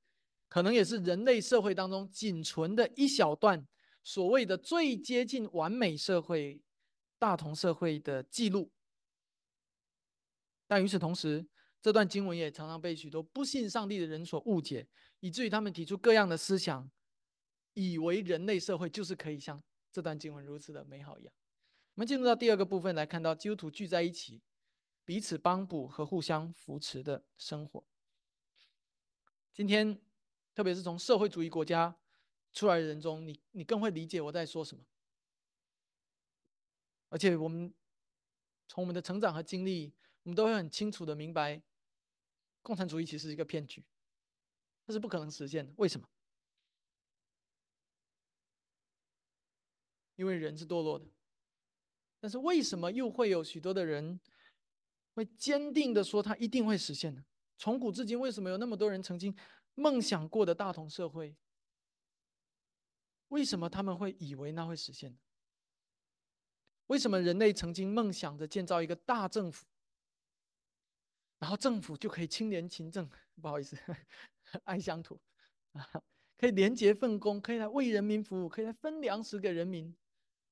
[0.48, 3.66] 可能也是人类社会当中仅存的一小段
[4.04, 6.60] 所谓的最接近完美社会、
[7.18, 8.70] 大同社会的记录。
[10.72, 11.46] 但与此同时，
[11.82, 14.88] 这段经文也常常被许多不信上帝的人所误解，
[15.20, 16.90] 以至于他们提出各样的思想，
[17.74, 21.34] 以为人类社会就是可以像这段经文如此的美好一样。
[21.94, 24.40] 我们进入到第二个部分来看到基督徒聚在一起，
[25.04, 27.84] 彼此帮补和互相扶持的生活。
[29.52, 30.00] 今天。
[30.54, 31.96] 特别是从社会主义国家
[32.52, 34.84] 出来的人中，你你更会理解我在说什么。
[37.08, 37.72] 而且我们
[38.68, 41.60] 从我们的成长和经历，我们都会很清楚的明白，
[42.62, 43.84] 共产主义其实是一个骗局，
[44.86, 45.72] 这是不可能实现的。
[45.76, 46.08] 为什么？
[50.16, 51.06] 因为人是堕落的。
[52.20, 54.20] 但是为什么又会有许多的人
[55.14, 57.24] 会坚定的说他一定会实现呢？
[57.58, 59.34] 从古至今，为什么有那么多人曾经
[59.74, 61.36] 梦想过的大同社会？
[63.28, 65.18] 为什么他们会以为那会实现？
[66.86, 69.66] 为什么人类曾经梦想着建造一个大政府，
[71.42, 73.10] 然后政府就可以清廉勤政？
[73.40, 73.76] 不好意思，
[74.62, 75.20] 爱乡土
[75.72, 75.84] 啊，
[76.38, 79.92] 可以廉洁奉公，可以来为人民服务，可以来分粮食给人民，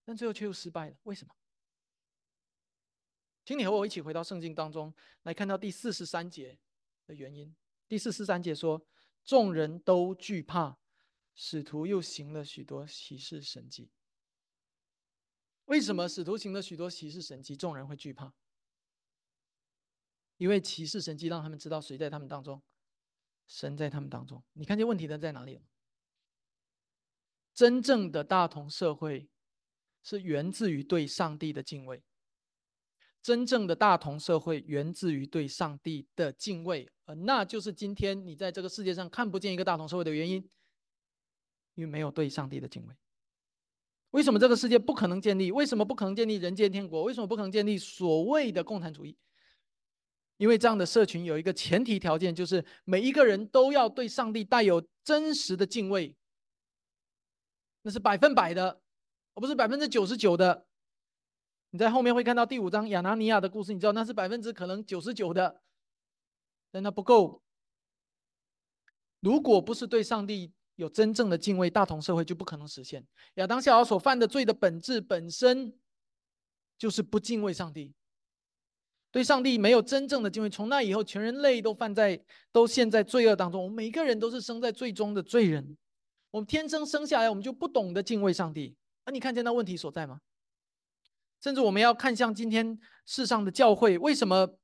[0.04, 0.96] 但最后却又失败了。
[1.04, 1.32] 为什么？
[3.44, 6.58] 请你和我一起回到圣经当中来看到第四十三节
[7.06, 7.54] 的原因。
[7.86, 8.84] 第四十三节说
[9.24, 10.76] ：“众人都惧怕，
[11.36, 13.92] 使徒又行了许多奇事神迹。”
[15.66, 18.34] 为什么使徒行了许多奇事神迹，众人会惧怕？
[20.40, 22.62] 因为奇事神迹让他们知道谁在他们当中，
[23.46, 24.42] 神在他们当中。
[24.54, 25.60] 你看见问题的在哪里？
[27.52, 29.28] 真正的大同社会
[30.02, 32.02] 是源自于对上帝的敬畏。
[33.20, 40.36] 真正的大同社会源自于对上帝的敬畏，而那就是今天你在这个世界上看不见一个大同社会的原因，
[41.74, 42.94] 因为没有对上帝的敬畏。
[44.12, 45.52] 为什么这个世界不可能建立？
[45.52, 47.02] 为什么不可能建立人间天国？
[47.02, 49.14] 为什么不可能建立所谓的共产主义？
[50.40, 56.16] 因为这样的社群有一个前提条件，就是每一个人都要对上帝带有真实的敬畏，
[57.82, 58.80] 那是百分百的，
[59.34, 60.66] 而不是百分之九十九的。
[61.72, 65.60] 你在后面会看到第五章亚拿尼亚的故事，你知道那是百分之可能九十九的，
[66.70, 67.42] 但那不够。
[69.20, 73.06] 如果不是对上帝有真正的敬畏，大同社会就不可能实现。
[73.34, 75.78] 亚当夏娃所犯的罪的本质本身
[76.78, 77.92] 就是不敬畏上帝，
[79.12, 80.48] 对上帝没有真正的敬畏。
[80.48, 83.62] 从那以后，全人类都犯在都陷在罪恶当中。
[83.62, 85.76] 我们每一个人都是生在最终的罪人，
[86.30, 88.76] 我们天生生下来，我们就不懂得敬畏上帝。
[89.04, 90.20] 那你看见那问题所在吗？
[91.40, 94.58] 甚至我们要看向今天世上的教会，为什么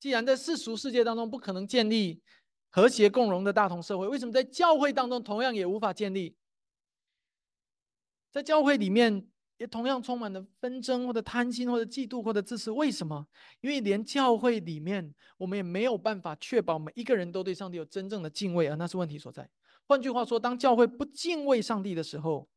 [0.00, 2.22] 既然在世俗世界当中不可能建立
[2.70, 6.34] 和谐共荣的大同社会，为什么在教会当中同样也无法建立？
[8.32, 9.26] 在教会里面
[9.58, 12.70] 也同样充满了纷争，或者贪心，或者嫉妒，或者自私。
[12.70, 13.26] 为什么？
[13.60, 19.50] 因为连教会里面我们也没有办法确保每一个人都对上帝有真正的敬畏，而那是问题所在。
[19.86, 22.48] 换句话说，当教会不敬畏上帝的时候，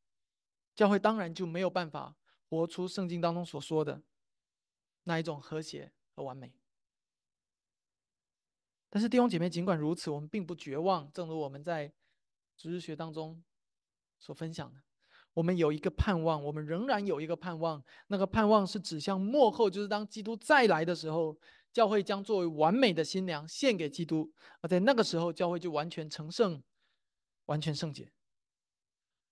[0.75, 2.15] 教会当然就没有办法。
[2.51, 4.01] 活出圣经当中所说的
[5.03, 6.51] 那一种和谐和完美。
[8.89, 11.11] 但是弟兄姐妹，尽管如此，我们并不绝望。
[11.13, 11.93] 正如我们在
[12.57, 13.43] 主日学当中
[14.17, 14.81] 所分享的，
[15.33, 17.83] 我们有一个盼望，我们仍然有一个盼望。
[18.07, 21.37] 那个盼望是指向末后，就是当基督再来的时候，
[21.71, 26.61] 教会将作为完美的新娘献给基督，而在那个时候，教会就完全成圣，
[27.45, 28.11] 完全圣洁。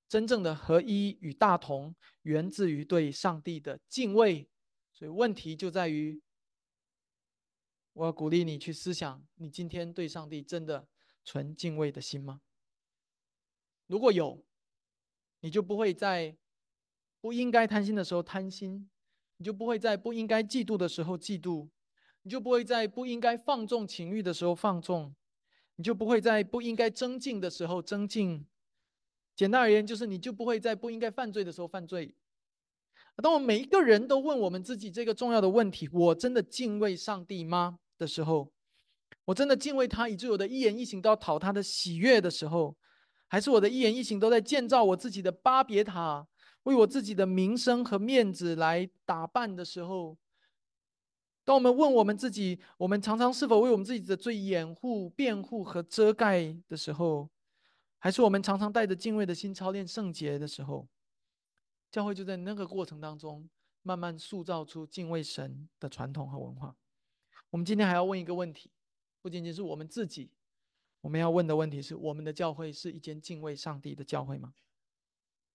[0.07, 4.49] 真正的合一与大同，源自于对上帝的敬畏。
[4.93, 6.21] 所以问题就在于，
[7.91, 10.87] 我要鼓励你去思想：你今天对上帝真的
[11.25, 12.39] 存敬畏的心吗？
[13.87, 14.45] 如果有，
[15.41, 16.35] 你就不会在
[17.21, 18.89] 不应该贪心的时候贪心，
[19.37, 21.69] 你就不会在不应该嫉妒的时候嫉妒，
[22.23, 25.13] 你就不会在不应该放纵情欲的时候放纵，
[25.75, 28.45] 你就不会在不应该增进的时候增进。
[29.35, 32.15] 简单而言，就是你就不会在不应该犯罪的时候犯罪。
[33.17, 37.79] 当我们每一个人都问我们自己这个重要的问题：我真的敬畏上帝吗？
[37.97, 38.51] 的时候，
[39.25, 42.75] 我真的敬畏他，以致我的一言一行都要讨他的喜悦的时候，
[43.27, 46.27] 还是我的一言一行都在建造我自己的巴别塔，
[46.63, 50.17] 为我自己的名声和面子来打扮的时候？
[51.43, 57.29] 当我们问我们自己，我们常常是否为我们自己的罪掩护、辩护和遮盖的时候？
[57.99, 60.87] 还是我们常常带着敬畏的心操练圣洁的时候，
[61.89, 63.49] 教会就在那个过程当中
[63.81, 66.75] 慢慢塑造出敬畏神的传统和文化。
[67.49, 68.69] 我们今天还要问一个问题，
[69.21, 70.29] 不仅仅是我们自己，
[71.07, 74.53] 我们要问的问题是：我们的教会是一间敬畏上帝的教会吗？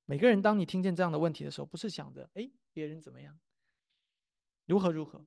[0.07, 3.39] 每个人，当你听见这样的问题的时候，不是想着哎别人怎么样，
[4.65, 5.27] 如何如何？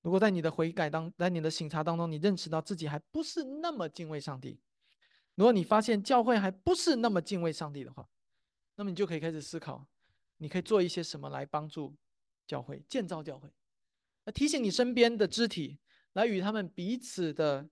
[0.00, 4.58] 如果在你的悔改当，在你的醒察当中，你认识到自己还不是那么敬畏上帝。
[5.34, 8.08] 如果你发现教会还不是那么敬畏上帝的话，
[8.76, 9.86] 那么你就可以开始思考，
[10.38, 11.94] 你可以做一些什么来帮助
[12.46, 13.52] 教会建造教会，
[14.24, 15.78] 来提醒你身边的肢体，
[16.14, 17.68] 来与他们彼此的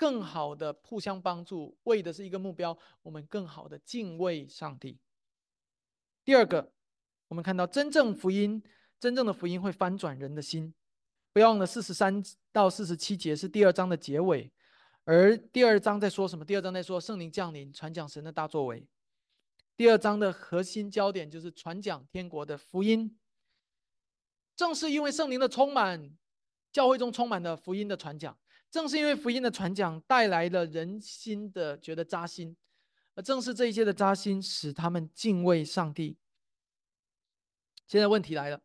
[0.00, 4.98] 更好的互相帮助，为的是一个目标：我们更好的敬畏上帝。
[6.24, 6.72] 第二个，
[7.28, 8.62] 我们看到真正福音，
[8.98, 10.72] 真正的福音会翻转人的心。
[11.34, 14.50] 不要忘了，四十三到四十七节是第二章的结尾，
[15.04, 16.46] 而第二章在说什么？
[16.46, 18.88] 第二章在说圣灵降临，传讲神的大作为。
[19.76, 23.18] 第二章的核心焦点就是传讲天国的福音。
[24.56, 26.16] 正是因为圣灵的充满，
[26.72, 28.38] 教会中充满了福音的传讲。
[28.70, 32.56] 正是因为福音的传讲带来了人心的觉得扎心，
[33.14, 36.16] 而正是这一切的扎心，使他们敬畏上帝。
[37.86, 38.62] 现在问题来了。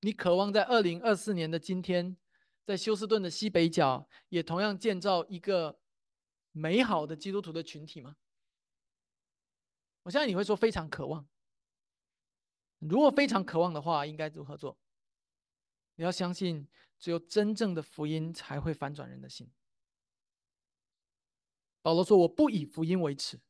[0.00, 2.16] 你渴望在二零二四年的今天，
[2.64, 5.78] 在休斯顿的西北角，也同样建造一个
[6.50, 8.16] 美好的基督徒的群体吗？
[10.02, 11.28] 我相信你会说非常渴望。
[12.80, 14.76] 如果非常渴望的话，应该如何做？
[15.96, 16.66] 你要相信，
[16.98, 19.50] 只有真正的福音才会反转人的心。
[21.82, 23.40] 保罗说：“我不以福音为耻，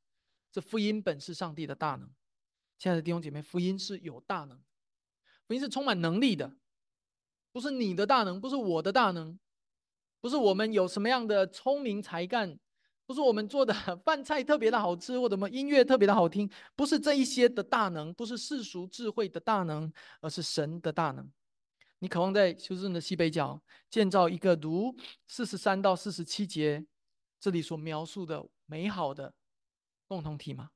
[0.51, 2.11] 这福音本是上帝的大能。”
[2.78, 4.61] 亲爱的弟兄姐妹，福音是有大能。
[5.47, 6.57] 福音是充满能力的，
[7.53, 9.38] 不是你的大能，不是我的大能，
[10.20, 12.59] 不是我们有什么样的聪明才干，
[13.07, 13.74] 不是我们做的
[14.05, 21.30] 饭菜特别的好吃，或者什么音乐特别的好听，不是这一些的大能，不是世俗智慧的大能，而是神的大能。
[22.03, 24.92] 你渴望在休斯顿的西北角建造一个如
[25.28, 26.84] 四十三到四十七节
[27.38, 29.32] 这里所描述的美好的
[30.09, 30.72] 共同体吗？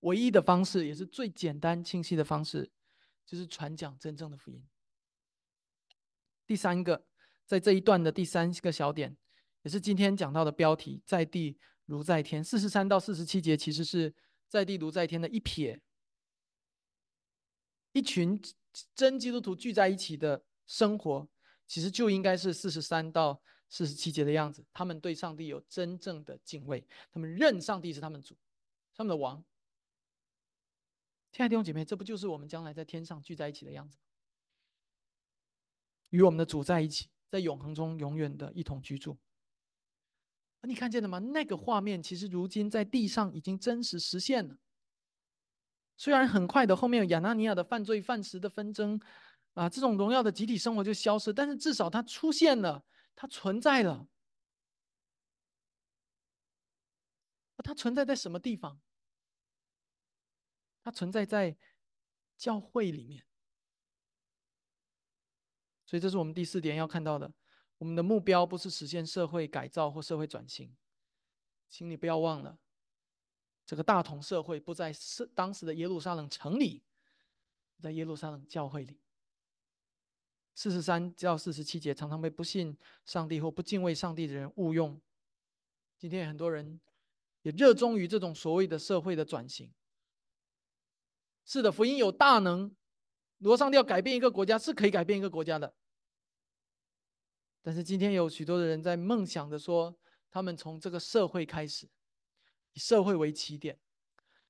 [0.00, 2.70] 唯一的方式，也是最简单清晰的方式。
[3.24, 4.62] 就是传讲真正的福音。
[6.46, 7.06] 第三个，
[7.46, 9.16] 在这一段的第三个小点，
[9.62, 12.44] 也是今天讲到的标题：在地如在天。
[12.44, 14.14] 四十三到四十七节，其实是
[14.46, 15.80] 在地如在天的一撇。
[17.92, 18.40] 一群
[18.94, 21.28] 真基督徒聚在一起的生活，
[21.66, 24.64] 其实就应该是四十三到四十七节的样子。
[24.72, 28.36] 他们对上帝有真正的敬畏，他们认上帝是他们主，
[28.94, 29.44] 他们的王。
[31.32, 33.98] 亲爱的弟兄姐妹，这不就是我们将来在天上聚在一起的样子？
[36.10, 39.18] 与我们的主在一起，在永恒中永远的一同居住。
[40.62, 41.18] 你看见了吗？
[41.18, 44.56] 那个画面其实如今在地上已经真实实现了。
[45.96, 49.00] 虽然很快的后面有亚纳尼亚的犯罪、犯时的纷争
[49.54, 52.84] 啊，这种荣耀的集体生活就消失，但是至少它出现了，
[53.14, 54.08] 它存在了。
[57.64, 58.80] 它存在在什么地方？
[60.84, 61.56] 它存在在
[62.36, 63.26] 教会里面，
[65.84, 67.32] 所以这是我们第四点要看到的。
[67.78, 70.76] 我们的目标不是实现社会改造或社会转型，
[71.68, 72.60] 请你不要忘了，
[73.66, 76.82] 这个大同社会不在是当时的耶路撒冷城里，
[77.80, 79.00] 在耶路撒冷教会里。
[80.54, 84.98] 四十三到四十七节常常被不信上帝或不敬畏上帝的人误用。
[85.98, 86.80] 今天很多人
[87.42, 89.70] 也热衷于这种所谓的社会的转型。
[91.44, 92.74] 是的，福音有大能。
[93.38, 95.74] 罗上帝要改变一个国家，是可以改变一个国家的。
[97.60, 99.94] 但是今天有许多的人在梦想着说，
[100.30, 101.86] 他们从这个社会开始，
[102.76, 103.78] 以社会为起点，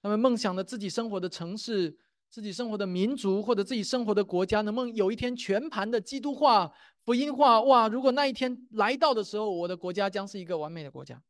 [0.03, 1.97] 他们梦想着自己生活的城市、
[2.29, 6.73] 自己生活的民族或者自己生活的国家，能不能有一天全盘的基督化、
[7.05, 7.63] 福音化？
[7.63, 7.87] 哇！
[7.87, 11.23] 如果那一天来到的时候，我的国家将是一个完美的国家。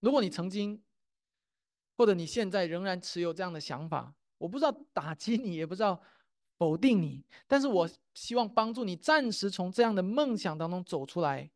[0.00, 0.82] 如果你曾经，
[1.96, 5.98] 或者你现在仍然持有这样的想法，我不知道打击你，也不知道
[6.58, 11.50] 否定你，但是我希望帮助你暂时从这样的梦想当中走出来，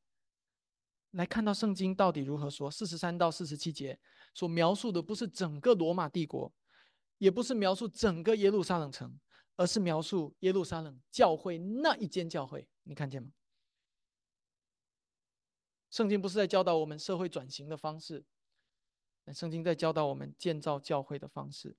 [1.10, 2.70] 来看到圣经到底如何说。
[2.70, 3.98] 四十三到四十七节
[4.32, 6.52] 所描述的不是整个罗马帝国，
[7.18, 9.18] 也不是描述整个耶路撒冷城，
[9.56, 12.68] 而是描述耶路撒冷教会那一间教会。
[12.84, 13.30] 你看见吗？
[15.90, 18.24] 圣经不是在教导我们社会转型的方式，
[19.34, 21.76] 圣经在教导我们建造教会的方式。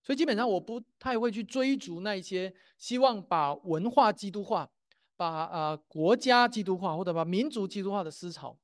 [0.00, 4.70] 所以基本上我不太会去追逐那些希望把文化基督化、
[5.16, 8.56] 把呃国家基督化或者把民族基督化的思潮，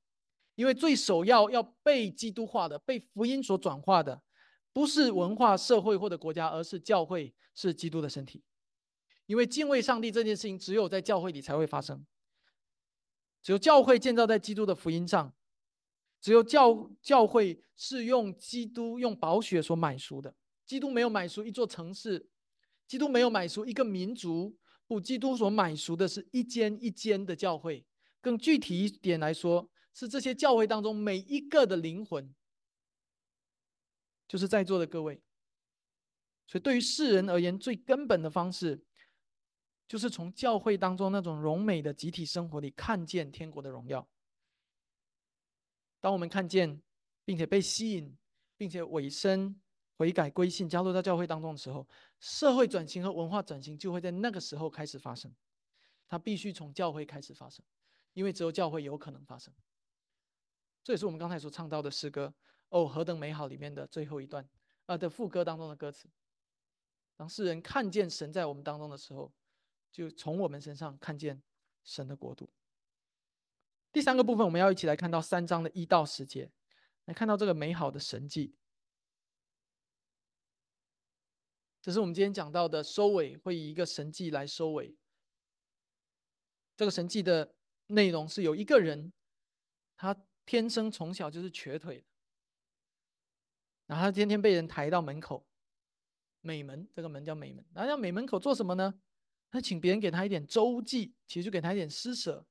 [0.55, 4.23] 因为最首要要被基督化的、被福音所转化的，
[4.73, 8.43] 不是文化、社会或者国家，而是教会，是基督的身体。
[9.27, 12.05] 因为敬畏上帝这件事情，只有在教会里才会发生，
[13.43, 15.33] 只有教会建造在基督的福音上，
[16.21, 20.35] 只有教教会是用基督用宝血所买赎的。
[20.67, 22.29] 基督没有买赎一座城市，
[22.87, 27.87] 基督没有买赎一个民族，不，基督所买赎的是一间一间的教会。
[28.21, 32.35] 更具体一点来说，是这些教会当中每一个的灵魂，
[34.27, 35.23] 就是在座的各位。
[36.47, 38.85] 所以，对于世人而言，最根本的方式，
[39.87, 44.09] 就是从教会当中那种荣美的集体生活里看见天国的荣耀。
[46.01, 46.83] 当我们看见，
[47.25, 48.17] 并且被吸引，
[48.57, 49.59] 并且委身。
[49.95, 51.87] 悔改归信，加入到教会当中的时候，
[52.19, 55.33] 社会转型和文化转型就会在那个时候开始发生。
[56.09, 57.65] 它必须从教会开始发生，
[58.13, 59.55] 因为只有教会有可能发生。
[60.83, 62.35] 这也是我们刚才所唱到的诗歌
[62.71, 64.49] “哦，何等美好”里面的最后一段
[64.87, 66.09] 啊的副歌当中的歌词。
[67.17, 69.33] 当世人看见神在我们当中的时候，
[69.93, 71.43] 就从我们身上看见
[71.85, 72.51] 神的国度。
[73.93, 76.51] 第三个部分，我们要一起来看到三章的一到十节，
[77.05, 78.57] 来看到这个美好的神迹。
[81.81, 84.97] 这是我们今天讲到的收尾，会以一个神迹来收尾。
[86.75, 87.55] 这个神迹的
[87.89, 89.13] 内容是有一个人，
[89.97, 92.07] 他天生从小就是瘸腿的，
[93.87, 95.47] 然后他天天被人抬到门口，
[96.41, 99.01] 美门这个门叫美门，然后在美门口做什么呢？
[99.51, 102.47] 他请别人给他一点周济，其实就给他一点施舍。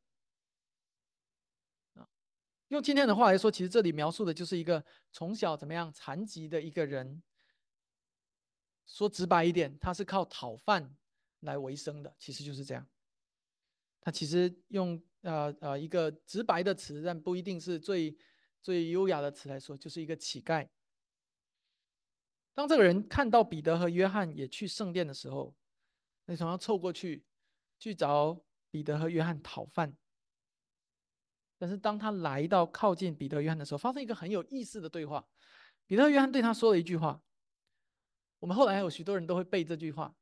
[2.70, 7.22] 用今天的话来说，其实这里描述的就是一个从小怎么样残疾的一个人。
[8.86, 10.96] 说直白一点，他是靠讨饭
[11.42, 12.88] 来为生的，其实就是这样。
[14.00, 18.18] 他其实用呃呃一个直白的词，但不一定是最
[18.62, 20.68] 最优雅的词来说，就是一个乞丐。
[22.54, 25.56] 当这个人看到彼得和约翰也去圣殿的时候，
[26.26, 27.24] 那想要凑过去
[27.80, 29.96] 去找彼得和约翰讨饭。
[31.58, 35.28] 但是当他来到靠近彼得、约翰的时候，发生一个很有意思的对话。
[35.86, 37.22] 彼得、约翰对他说了一句话。
[38.40, 40.16] 我们后来有许多人都会背这句话。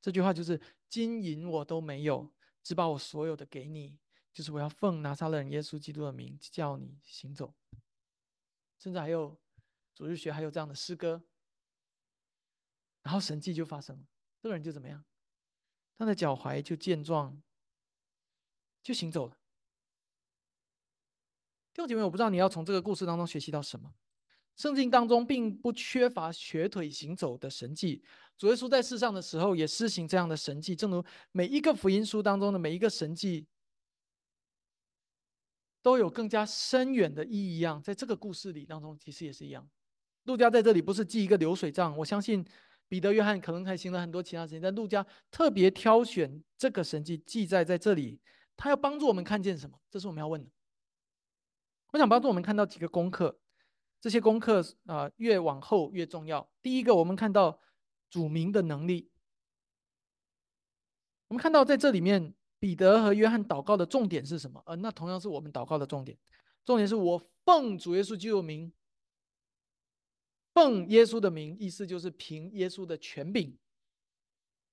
[0.00, 2.32] 这句话就是：“金银我都没有，
[2.62, 3.98] 只把我所有的给你。
[4.38, 7.52] 就是我要奉拿撒勒人耶稣基督的名叫你行走。”
[8.78, 9.36] 甚至还有
[9.96, 11.20] 主日学还有这样的诗歌。
[13.02, 14.06] 然后神迹就发生了，
[14.40, 15.04] 这个人就怎么样？
[15.96, 17.42] 他的脚踝就健壮，
[18.80, 19.36] 就行走了。
[21.72, 23.92] 弟兄姐妹，我不知道你要从这个故事当中学习到什么。
[24.54, 28.04] 圣经当中并不缺乏瘸腿行走的神迹，
[28.36, 30.76] 主耶稣在世上的时候也施行这样的神迹。
[30.76, 33.48] 正如每一个福音书当中的每一个神迹，
[35.88, 39.66] 都有更加深远的意义一样，在这个故事里当中，其实也是一样。
[40.24, 42.44] 路加在这里不是记一个流水账，我相信
[42.88, 48.20] 彼得、约翰可能还行了很多其他事情，但路加特别挑选这个神迹记载在这里，
[48.54, 49.80] 他要帮助我们看见什么？
[49.90, 50.50] 这是我们要问的。
[51.92, 53.40] 我想帮助我们看到几个功课，
[53.98, 56.50] 这些功课啊，越往后越重要。
[56.60, 57.58] 第一个，我们看到
[58.10, 59.10] 主名的能力。
[61.28, 64.62] 我们看到在这里面，彼得和约翰祷告的重点是什么？
[64.66, 66.18] 呃，那同样是我们祷告的重点。
[66.64, 68.72] 重点是我奉主耶稣基督名，
[70.52, 73.56] 奉耶稣的名，意思就是凭耶稣的权柄。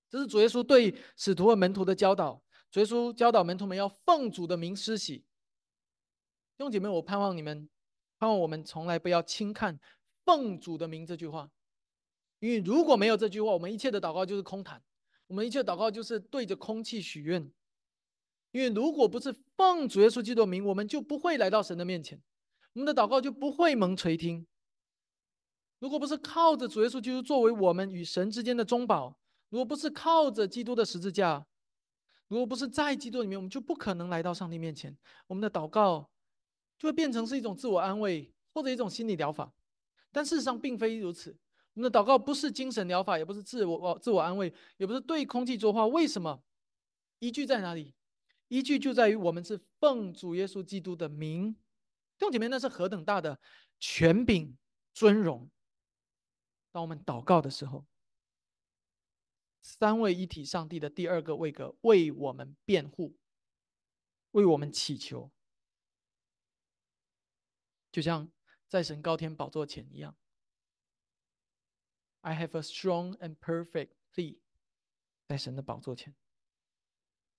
[0.10, 2.42] 这是主耶稣对使徒和门徒的教导。
[2.72, 5.20] 主耶稣教导门徒们要奉主的名施洗。
[6.58, 7.70] 弟兄姐妹，我盼望你们，
[8.18, 9.80] 盼望我们从来不要轻看
[10.26, 11.50] “奉主的名”这句话，
[12.40, 14.82] 因为如果没有这句话，我们一切的祷告就是空谈，
[15.28, 17.50] 我们一切祷告就是对着空气许愿。
[18.56, 22.18] 因为如果不是奉主耶稣基督的名，我们就不会来到神的面前，
[22.72, 24.47] 我们的祷告就不会蒙垂听。
[25.80, 29.18] 如果不是靠着主耶稣基督作为我们与神之间的中保，
[29.49, 31.45] 如果不是靠着基督的十字架，
[32.30, 34.97] 如果不是在基督里面，我们就不可能来到上帝面前。
[35.28, 36.10] 我们的祷告。
[36.78, 39.53] 就会变成是一种自我安慰或者一种心理疗法，
[40.12, 41.32] 但事实上并非如此。
[41.74, 45.88] 我们的祷告不是精神疗法，也不是自我自我安慰，也不是对空气说话。
[45.88, 46.43] 为什么？
[47.20, 47.93] 依据在哪里？
[48.48, 51.54] 依据就在于我们是奉主耶稣基督的名。
[51.54, 53.39] 弟兄姐妹，那是何等大的
[53.80, 54.58] 权柄
[54.93, 55.50] 尊荣！
[56.72, 57.86] 当我们祷告的时候，
[59.62, 63.18] 三位一体上帝的第二个位格为我们辩护，
[64.32, 65.32] 为我们祈求。
[67.91, 68.32] 就像
[68.68, 70.16] 在神高天宝座前一样
[72.22, 74.39] ，I have a strong and perfect plea，
[75.28, 76.16] 在神的宝座前，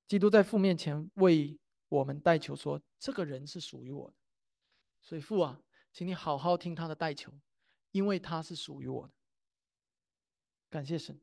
[0.06, 4.16] 基督在父面前为我们代求，说这个人是属于我的，
[5.00, 5.60] 所以父啊，
[5.92, 7.32] 请你好好听他的代求，
[7.92, 9.14] 因为他是属于我的。
[10.68, 11.20] 感谢神，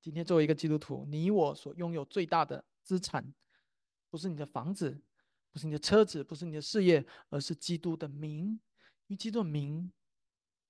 [0.00, 3.34] 今天作为一个基督徒，你我所拥有最大的资产，
[4.08, 5.02] 不是你的房子。
[5.52, 8.50] 不是你的车子，不是你的事业，而是基督的名。
[9.08, 9.90] 因为基督的名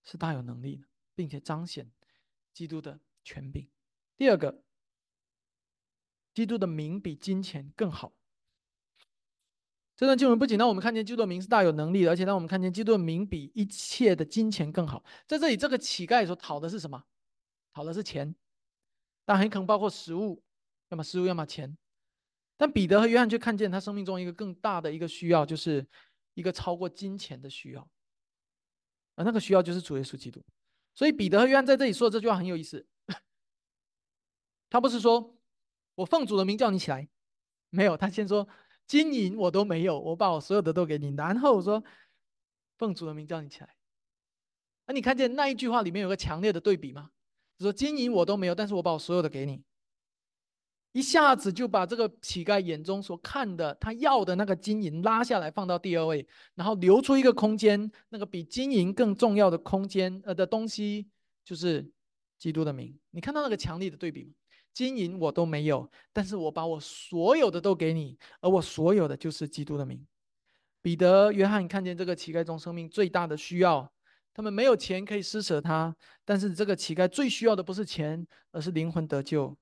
[0.03, 1.93] 是大有能力的，并且彰显
[2.55, 3.69] 基督的权柄。
[4.17, 4.65] 第二个，
[6.35, 8.13] 基督的名比金钱更好。
[9.97, 15.05] 这段经文不仅让我们看见基督的名是大有能力的，而且让我们看见基督的名比一切的金钱更好。
[15.27, 17.05] 在这里，这个乞丐所讨的是什么？
[17.75, 18.35] 讨的是钱，
[19.25, 20.43] 但很可能包括食物，
[20.89, 21.77] 要么食物，要么钱。
[22.57, 25.87] 但彼得和约翰却看见他生命中一个更大的一个需要，就是
[26.35, 27.89] 一个超过金钱的需要，
[29.17, 30.43] 而那个需要就是主耶稣基督。
[30.95, 32.87] 所以彼得和约翰在这里说的这句话很有意思。
[34.69, 35.39] 他不是说
[36.01, 37.07] 我奉主的名叫你起来，
[37.69, 38.49] 没有，他先说
[38.87, 41.83] 金银我都没有，我把我所有的都给你，然后我说
[42.79, 43.69] 奉主的名叫你起来。
[44.87, 47.11] 那你看见那一句话里面有个强烈的对比吗？
[47.59, 49.63] 说金银我都没有，但是我把我所有的给你。
[50.93, 61.07] 一下子就把这个乞丐眼中所看的他要的那个金银拉下来放到第二位，然后留出一个空间，那个比金银更重要的空间呃的东西
[61.45, 61.89] 就是
[62.39, 62.99] 基督的名。
[63.11, 64.33] 你看到那个强烈的对比吗？
[64.73, 70.07] 金银我都没有，但是我把我所有的都给你，而我所有的就是基督的名。
[70.83, 73.93] 彼得、约翰看见这个乞丐中生命最大的需要，
[74.33, 75.95] 他们没有钱可以施舍他，
[76.25, 79.59] 但是这个乞丐最需要的不是钱，而是灵魂得救。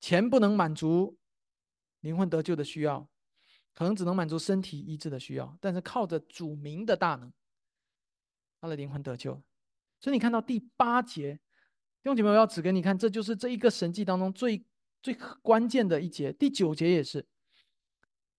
[0.00, 1.18] 钱不能满足
[2.00, 3.06] 灵魂得救的需要，
[3.74, 7.30] 可能只能满足身体医治的需要，但是靠着主名的大能，
[8.60, 9.42] 他的灵魂得救。
[10.00, 11.40] 所以你看到第八节，
[12.08, 14.64] 弟兄姐妹，我要指给你看，这就是这一个神迹当中最
[15.02, 16.32] 最关键的一节。
[16.32, 17.26] 第九节也是，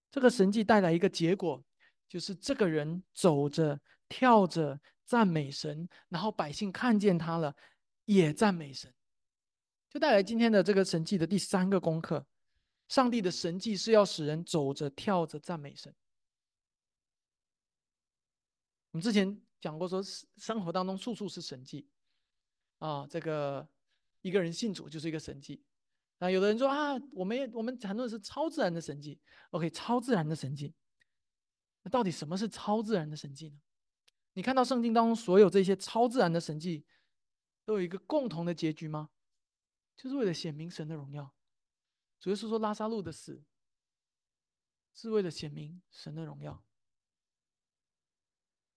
[0.09, 1.63] 这个神迹带来一个结果，
[2.07, 7.55] 就是这个人走着、跳着赞美神，然后百姓看见他了，
[8.05, 8.91] 也赞美神。
[9.87, 12.25] 就带来今天的这个神迹的第三个功课：
[12.87, 15.93] 上帝的神迹是要使人走着、跳着赞美神。
[18.89, 20.01] 我们之前讲过，说
[20.37, 21.87] 生活当中处处是神迹
[22.79, 23.07] 啊。
[23.07, 23.69] 这个
[24.21, 25.63] 一个人信主就是一个神迹。
[26.17, 29.21] 那有的人说啊，我们我们谈论的是超自然的神迹。
[29.51, 30.75] OK，超自然的神迹。
[31.83, 33.57] 那到底什么是超自然的神迹呢？
[34.33, 36.85] 你看到圣经当中所有这些超自然的神迹，
[37.63, 39.09] 都有一个共同的结局吗？
[39.95, 41.33] 就是为了显明神的荣耀，
[42.19, 43.43] 主要是说拉萨路的死
[44.93, 46.63] 是为了显明神的荣耀。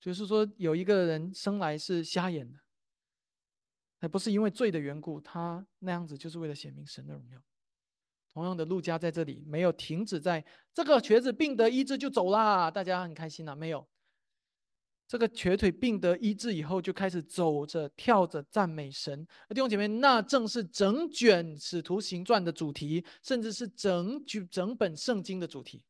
[0.00, 2.60] 就是说有一个人生来是瞎眼的，
[4.02, 7.40] 还不是因为罪的缘故，他那样子就是为了显明神的荣耀。
[8.32, 10.44] 同样的，路加在这里没有停止在
[10.74, 13.88] 这个瘸子病得医治就走啦，大家很开心呐，没有。
[15.06, 19.24] 这个瘸腿病得医治以后，就开始走着、跳着赞美神。
[19.50, 25.84] 弟兄姐妹，那正是整卷《使徒行传》的主题，甚至是整卷整本圣经的主题，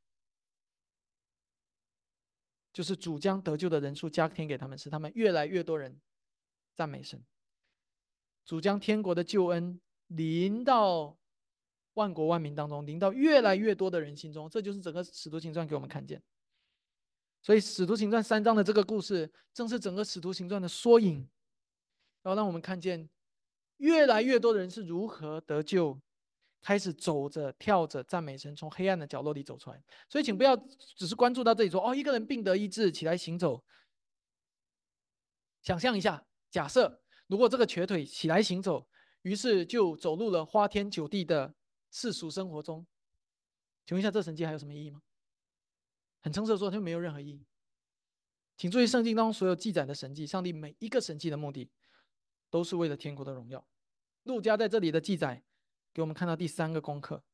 [2.74, 5.98] 就是主将得救的人数加添给他们，使他们越来越多人
[6.74, 7.24] 赞美神。
[8.44, 11.16] 主将天国的救恩临到
[11.94, 16.22] 万国万民当中，临到越来越多的人心中，这就是整个《使徒行传》给我们看见。
[17.42, 21.28] 所以《使徒行传》三章的这个故事，正是整个《使徒行传》的缩影，
[22.22, 23.08] 然后让我们看见
[23.78, 26.00] 越来越多的人是如何得救，
[26.60, 29.82] 开始走着、跳着赞美神，从黑暗的角落里走出来。
[30.08, 30.56] 所以，请不要
[30.96, 33.64] 只是关注到这里，说哦，一个人病得医治，起来行走。
[35.62, 37.01] 想象一下，假设
[37.32, 38.86] 如果这个瘸腿起来行走，
[39.22, 41.54] 于是就走入了花天酒地的
[41.90, 42.86] 世俗生活中，
[43.86, 45.00] 请问一下，这神迹还有什么意义吗？
[46.20, 47.46] 很诚实的说，它没有任何意义。
[48.58, 51.70] 请注意，圣经当中所有记载的神迹，上帝每一个神迹的目的，
[52.50, 53.66] 都是为了天国的荣耀。
[54.24, 55.42] 路加在这里的记载，
[55.94, 57.24] 给我们看到第三个功课，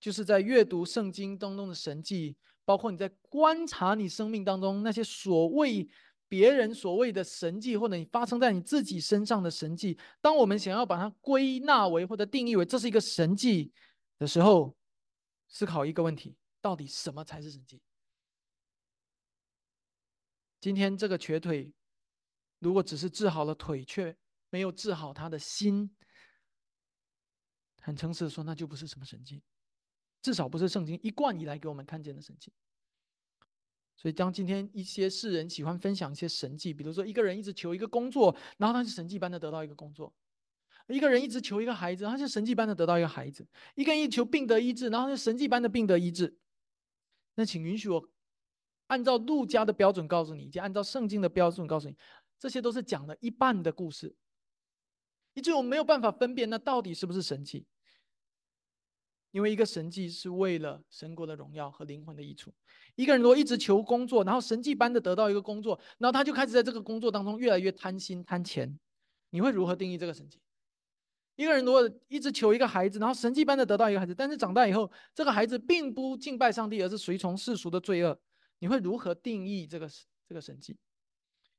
[0.00, 5.86] 就是在阅读圣经当中的神迹，包括你在观察你生命当中那些所谓
[6.28, 9.98] 别人所谓的神迹，或者你发生在你自己身上的神迹。
[10.20, 13.72] 当我们想要把它归纳为或者定义为这是一个神迹
[14.18, 14.76] 的时候，
[15.48, 16.36] 思考一个问题。
[16.60, 17.80] 到底什么才是神迹？
[20.60, 21.72] 今天这个瘸腿，
[22.58, 24.16] 如果只是治好了腿，却
[24.50, 25.94] 没有治好他的心，
[27.82, 29.44] 很诚实的说，那就不是什么神迹，
[30.20, 32.52] 至少不是圣经一贯以来给我们看见的神迹。
[33.96, 40.12] 所以，当今天一些世人喜欢分享一些神迹，比如说一个人一直求一个工作，然后他是神迹般的得到一个工作；
[40.88, 43.42] 一个人一直求一个孩子，他是神迹般的得到一个孩子；
[43.74, 46.36] 一个人一求病得医治，然后是神迹般的病得医治。
[47.36, 48.10] 那请允许我
[48.88, 51.96] 按照陆家的标准告诉你，以及按照圣经的标准告诉你，
[52.38, 54.14] 这些都是讲了一半的故事，
[55.32, 57.66] 以至于我没有办法分辨那到底是不是神迹。
[59.36, 62.50] 因为一个神迹是为了神国的荣耀和灵魂的益处。
[62.94, 68.78] 一个人如果一直求工作，然后神迹般的得到一个工作，然后他就开始在这个工作当中越来越贪心贪钱，
[69.28, 70.40] 你会如何定义这个神迹？
[71.34, 78.18] 一个人如果一直求一个孩子，然后神迹般的得到一个孩子，但是长大以后，这个孩子并不敬拜上帝，而是随从世俗的罪恶，
[78.60, 79.86] 你会如何定义这个
[80.26, 80.74] 这个神迹？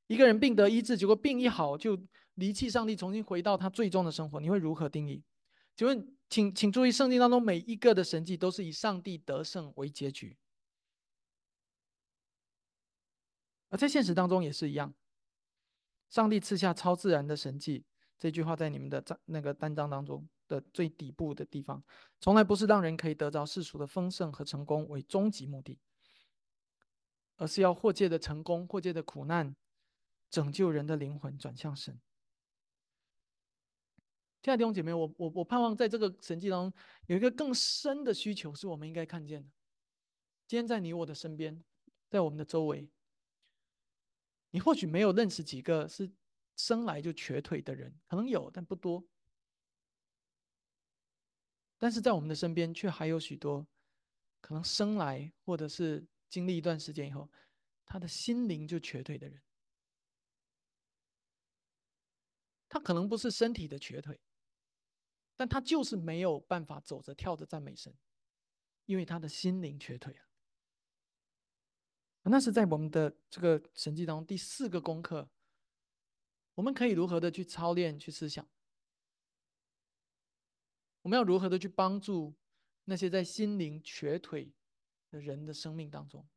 [0.07, 1.95] 一个人病得医治，结果病一好就
[2.33, 5.21] 离弃上帝，重新回到他最终的生活，你会如何定义？
[5.75, 10.37] 请问，请请注意，圣经当中每一个的神迹都是以上帝得胜为结局，
[13.69, 14.93] 而在现实当中也是一样。
[16.09, 17.85] 上帝赐下超自然的神迹，
[18.17, 21.83] 这句话在你们的章那个单章当中的最底部的地方，
[22.19, 25.79] 从来不是让人可以得着世俗的丰盛和成功为终极目的，
[27.37, 29.55] 而是要或借的成功，或借的苦难，
[30.29, 31.99] 拯救人的灵魂转向神。
[34.41, 39.49] 亲爱的弟兄姐妹，我我我盼望在这个神迹当中有一个更深的需求，是我们应该看见的。
[40.47, 41.61] 今天在你我的身边，
[42.09, 42.89] 在我们的周围。
[44.51, 46.09] 你或许没有认识几个是
[46.55, 49.05] 生来就瘸腿的人，可能有，但不多。
[51.77, 53.67] 但是在我们的身边，却还有许多
[54.39, 57.29] 可能生来或者是经历一段时间以后，
[57.85, 59.41] 他的心灵就瘸腿的人。
[62.69, 64.19] 他可能不是身体的瘸腿，
[65.37, 67.95] 但他就是没有办法走着跳着赞美神，
[68.85, 70.23] 因为他的心灵瘸腿了。
[72.23, 75.29] 那是在我们的这个神迹当中第四个功课，
[76.55, 78.45] 我们可以如何的去操练、去思想？
[81.03, 82.35] 我们要如何的去帮助
[82.83, 84.53] 那些在心灵瘸腿
[85.09, 86.27] 的人的生命当中？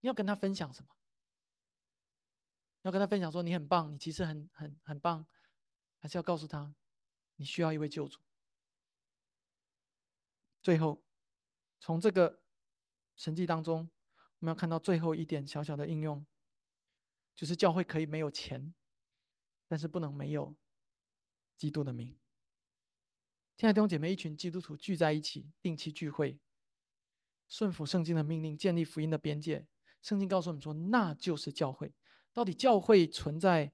[0.00, 0.88] 你要跟他分享什么？
[2.82, 5.24] 要跟他分享说你很棒，你其实很很很棒，
[5.98, 6.74] 还是要告诉他
[7.36, 8.20] 你需要一位救主？
[10.62, 11.02] 最后，
[11.80, 12.40] 从这个
[13.16, 13.90] 神迹当中。
[14.38, 16.26] 我们要看到最后一点小小的应用，
[17.36, 18.74] 就是教会可以没有钱，
[19.68, 20.56] 但是不能没有
[21.56, 22.18] 基督的名。
[23.56, 26.40] 亲爱的弟兄姐妹，一群基督徒聚在一起，定期聚会，
[27.46, 29.68] 顺服圣经的命令，建立福音的边界。
[30.02, 31.94] 圣经告诉我们说，那就是教会。
[32.32, 33.72] 到底教会存在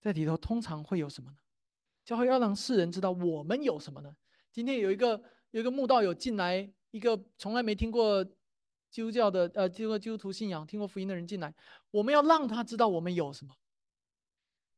[0.00, 1.38] 在里头，通常会有什么呢？
[2.04, 4.14] 教会要让世人知道我们有什么呢？
[4.52, 8.24] 今天有一个有一个慕道友进来，一个从来没听过。
[8.90, 11.54] 基督教的呃，这个基督徒信仰听过福音的人进来，
[11.90, 13.54] 我们要让他知道我们有什么。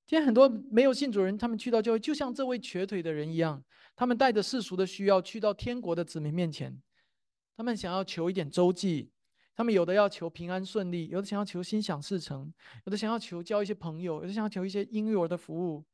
[0.07, 3.65] 今天很多没有信主人，他们去到教会，就像这位瘸腿的人一样，
[3.97, 6.81] 他们带着世俗的需要去到天国的子民面前，
[7.57, 9.11] 他们想要求一点周济，
[9.57, 12.55] 他们有的要求平安顺利，有的想要求心想事成，
[12.87, 15.85] 有的想要求交一些朋友，有的想要求一些婴幼儿的服务，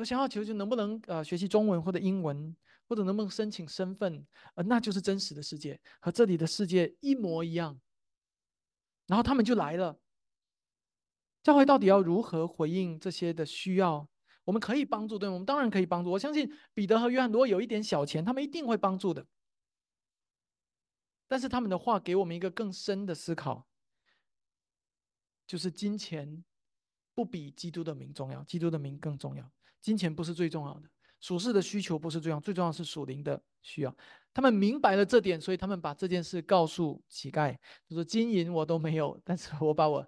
[0.00, 2.56] 有想要求就能不能呃学习中文或者英文。
[2.90, 4.26] 或者能不能申请身份？
[4.56, 7.80] 呃，那就是真实的世界，和这里的世界一模一样。
[9.06, 9.96] 然后他们就来了。
[11.40, 14.08] 教会到底要如何回应这些的需要？
[14.42, 15.34] 我们可以帮助，对吗？
[15.34, 16.10] 我们当然可以帮助。
[16.10, 19.24] 我相信彼得和约翰如果有一点小钱，他们一定会帮助的。
[21.28, 23.68] 但是他们的话给我们一个更深的思考，
[25.46, 26.44] 就是金钱
[27.14, 29.48] 不比基督的名重要，基督的名更重要。
[29.80, 30.88] 金钱不是最重要的。
[31.20, 33.94] 属世的需求不是最重要，最重要是属灵的需要。
[34.32, 37.54] 他们明白了这点，所以他们把这件事告诉乞丐，
[37.86, 40.06] 就说：“金银我都没有，但是我把我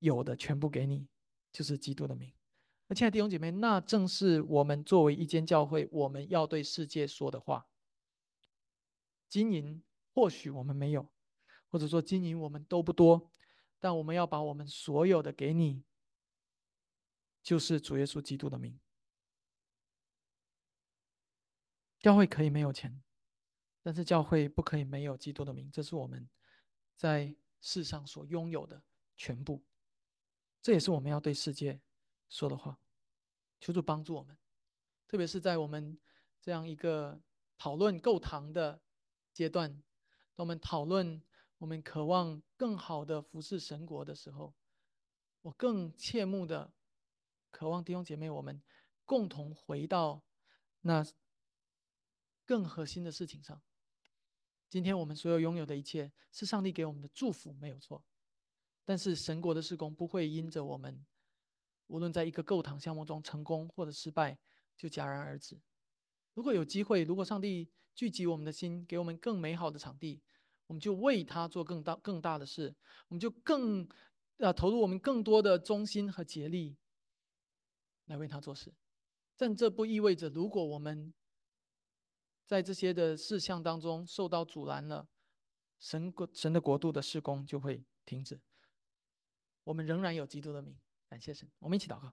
[0.00, 1.06] 有的全部给你，
[1.52, 2.32] 就是基督的名。”
[2.88, 7.66] 那亲爱的弟兄姐妹，那正是我们作为一间教会，我们要对世界说的话。
[9.28, 9.82] 金银
[10.12, 11.08] 或许我们没有，
[11.70, 13.30] 或者说金银我们都不多，
[13.78, 15.84] 但我们要把我们所有的给你，
[17.42, 18.80] 就是主耶稣基督的名。
[22.04, 23.02] 教会可以没有钱，
[23.80, 25.70] 但是教会不可以没有基督的名。
[25.72, 26.28] 这是我们
[26.94, 28.82] 在世上所拥有的
[29.16, 29.64] 全部，
[30.60, 31.80] 这也是我们要对世界
[32.28, 32.78] 说的话。
[33.58, 34.36] 求主帮助我们，
[35.08, 35.98] 特别是在我们
[36.42, 37.18] 这样一个
[37.56, 38.82] 讨论够堂的
[39.32, 39.72] 阶段，
[40.34, 41.22] 当我们讨论
[41.56, 44.52] 我们渴望更好的服侍神国的时候，
[45.40, 46.74] 我更切慕的
[47.50, 48.62] 渴望弟兄姐妹我们
[49.06, 50.22] 共同回到
[50.82, 51.02] 那。
[52.46, 53.60] 更核心的事情上，
[54.68, 58.04] 今天我们所有拥有的一切是上帝给我们的祝福，没有错。
[58.84, 61.06] 但是神国的施工不会因着我们
[61.86, 64.38] 无论在一个购堂项目中成功或者失败
[64.76, 65.58] 就戛然而止。
[66.34, 70.20] 如果有机会，如果上帝聚集我们的心，给我们更美好的场地，
[70.66, 72.74] 我们就为他做更大更大的事，
[73.08, 73.88] 我们就更
[74.38, 76.76] 啊投入我们更多的忠心和竭力
[78.06, 78.74] 来为他做事。
[79.36, 81.14] 但这不意味着，如果我们
[82.46, 85.08] 在这些的事项当中受到阻拦了，
[85.78, 88.40] 神国神的国度的施工就会停止。
[89.64, 90.78] 我们仍然有基督的名，
[91.08, 91.50] 感谢神。
[91.58, 92.12] 我们一起祷告。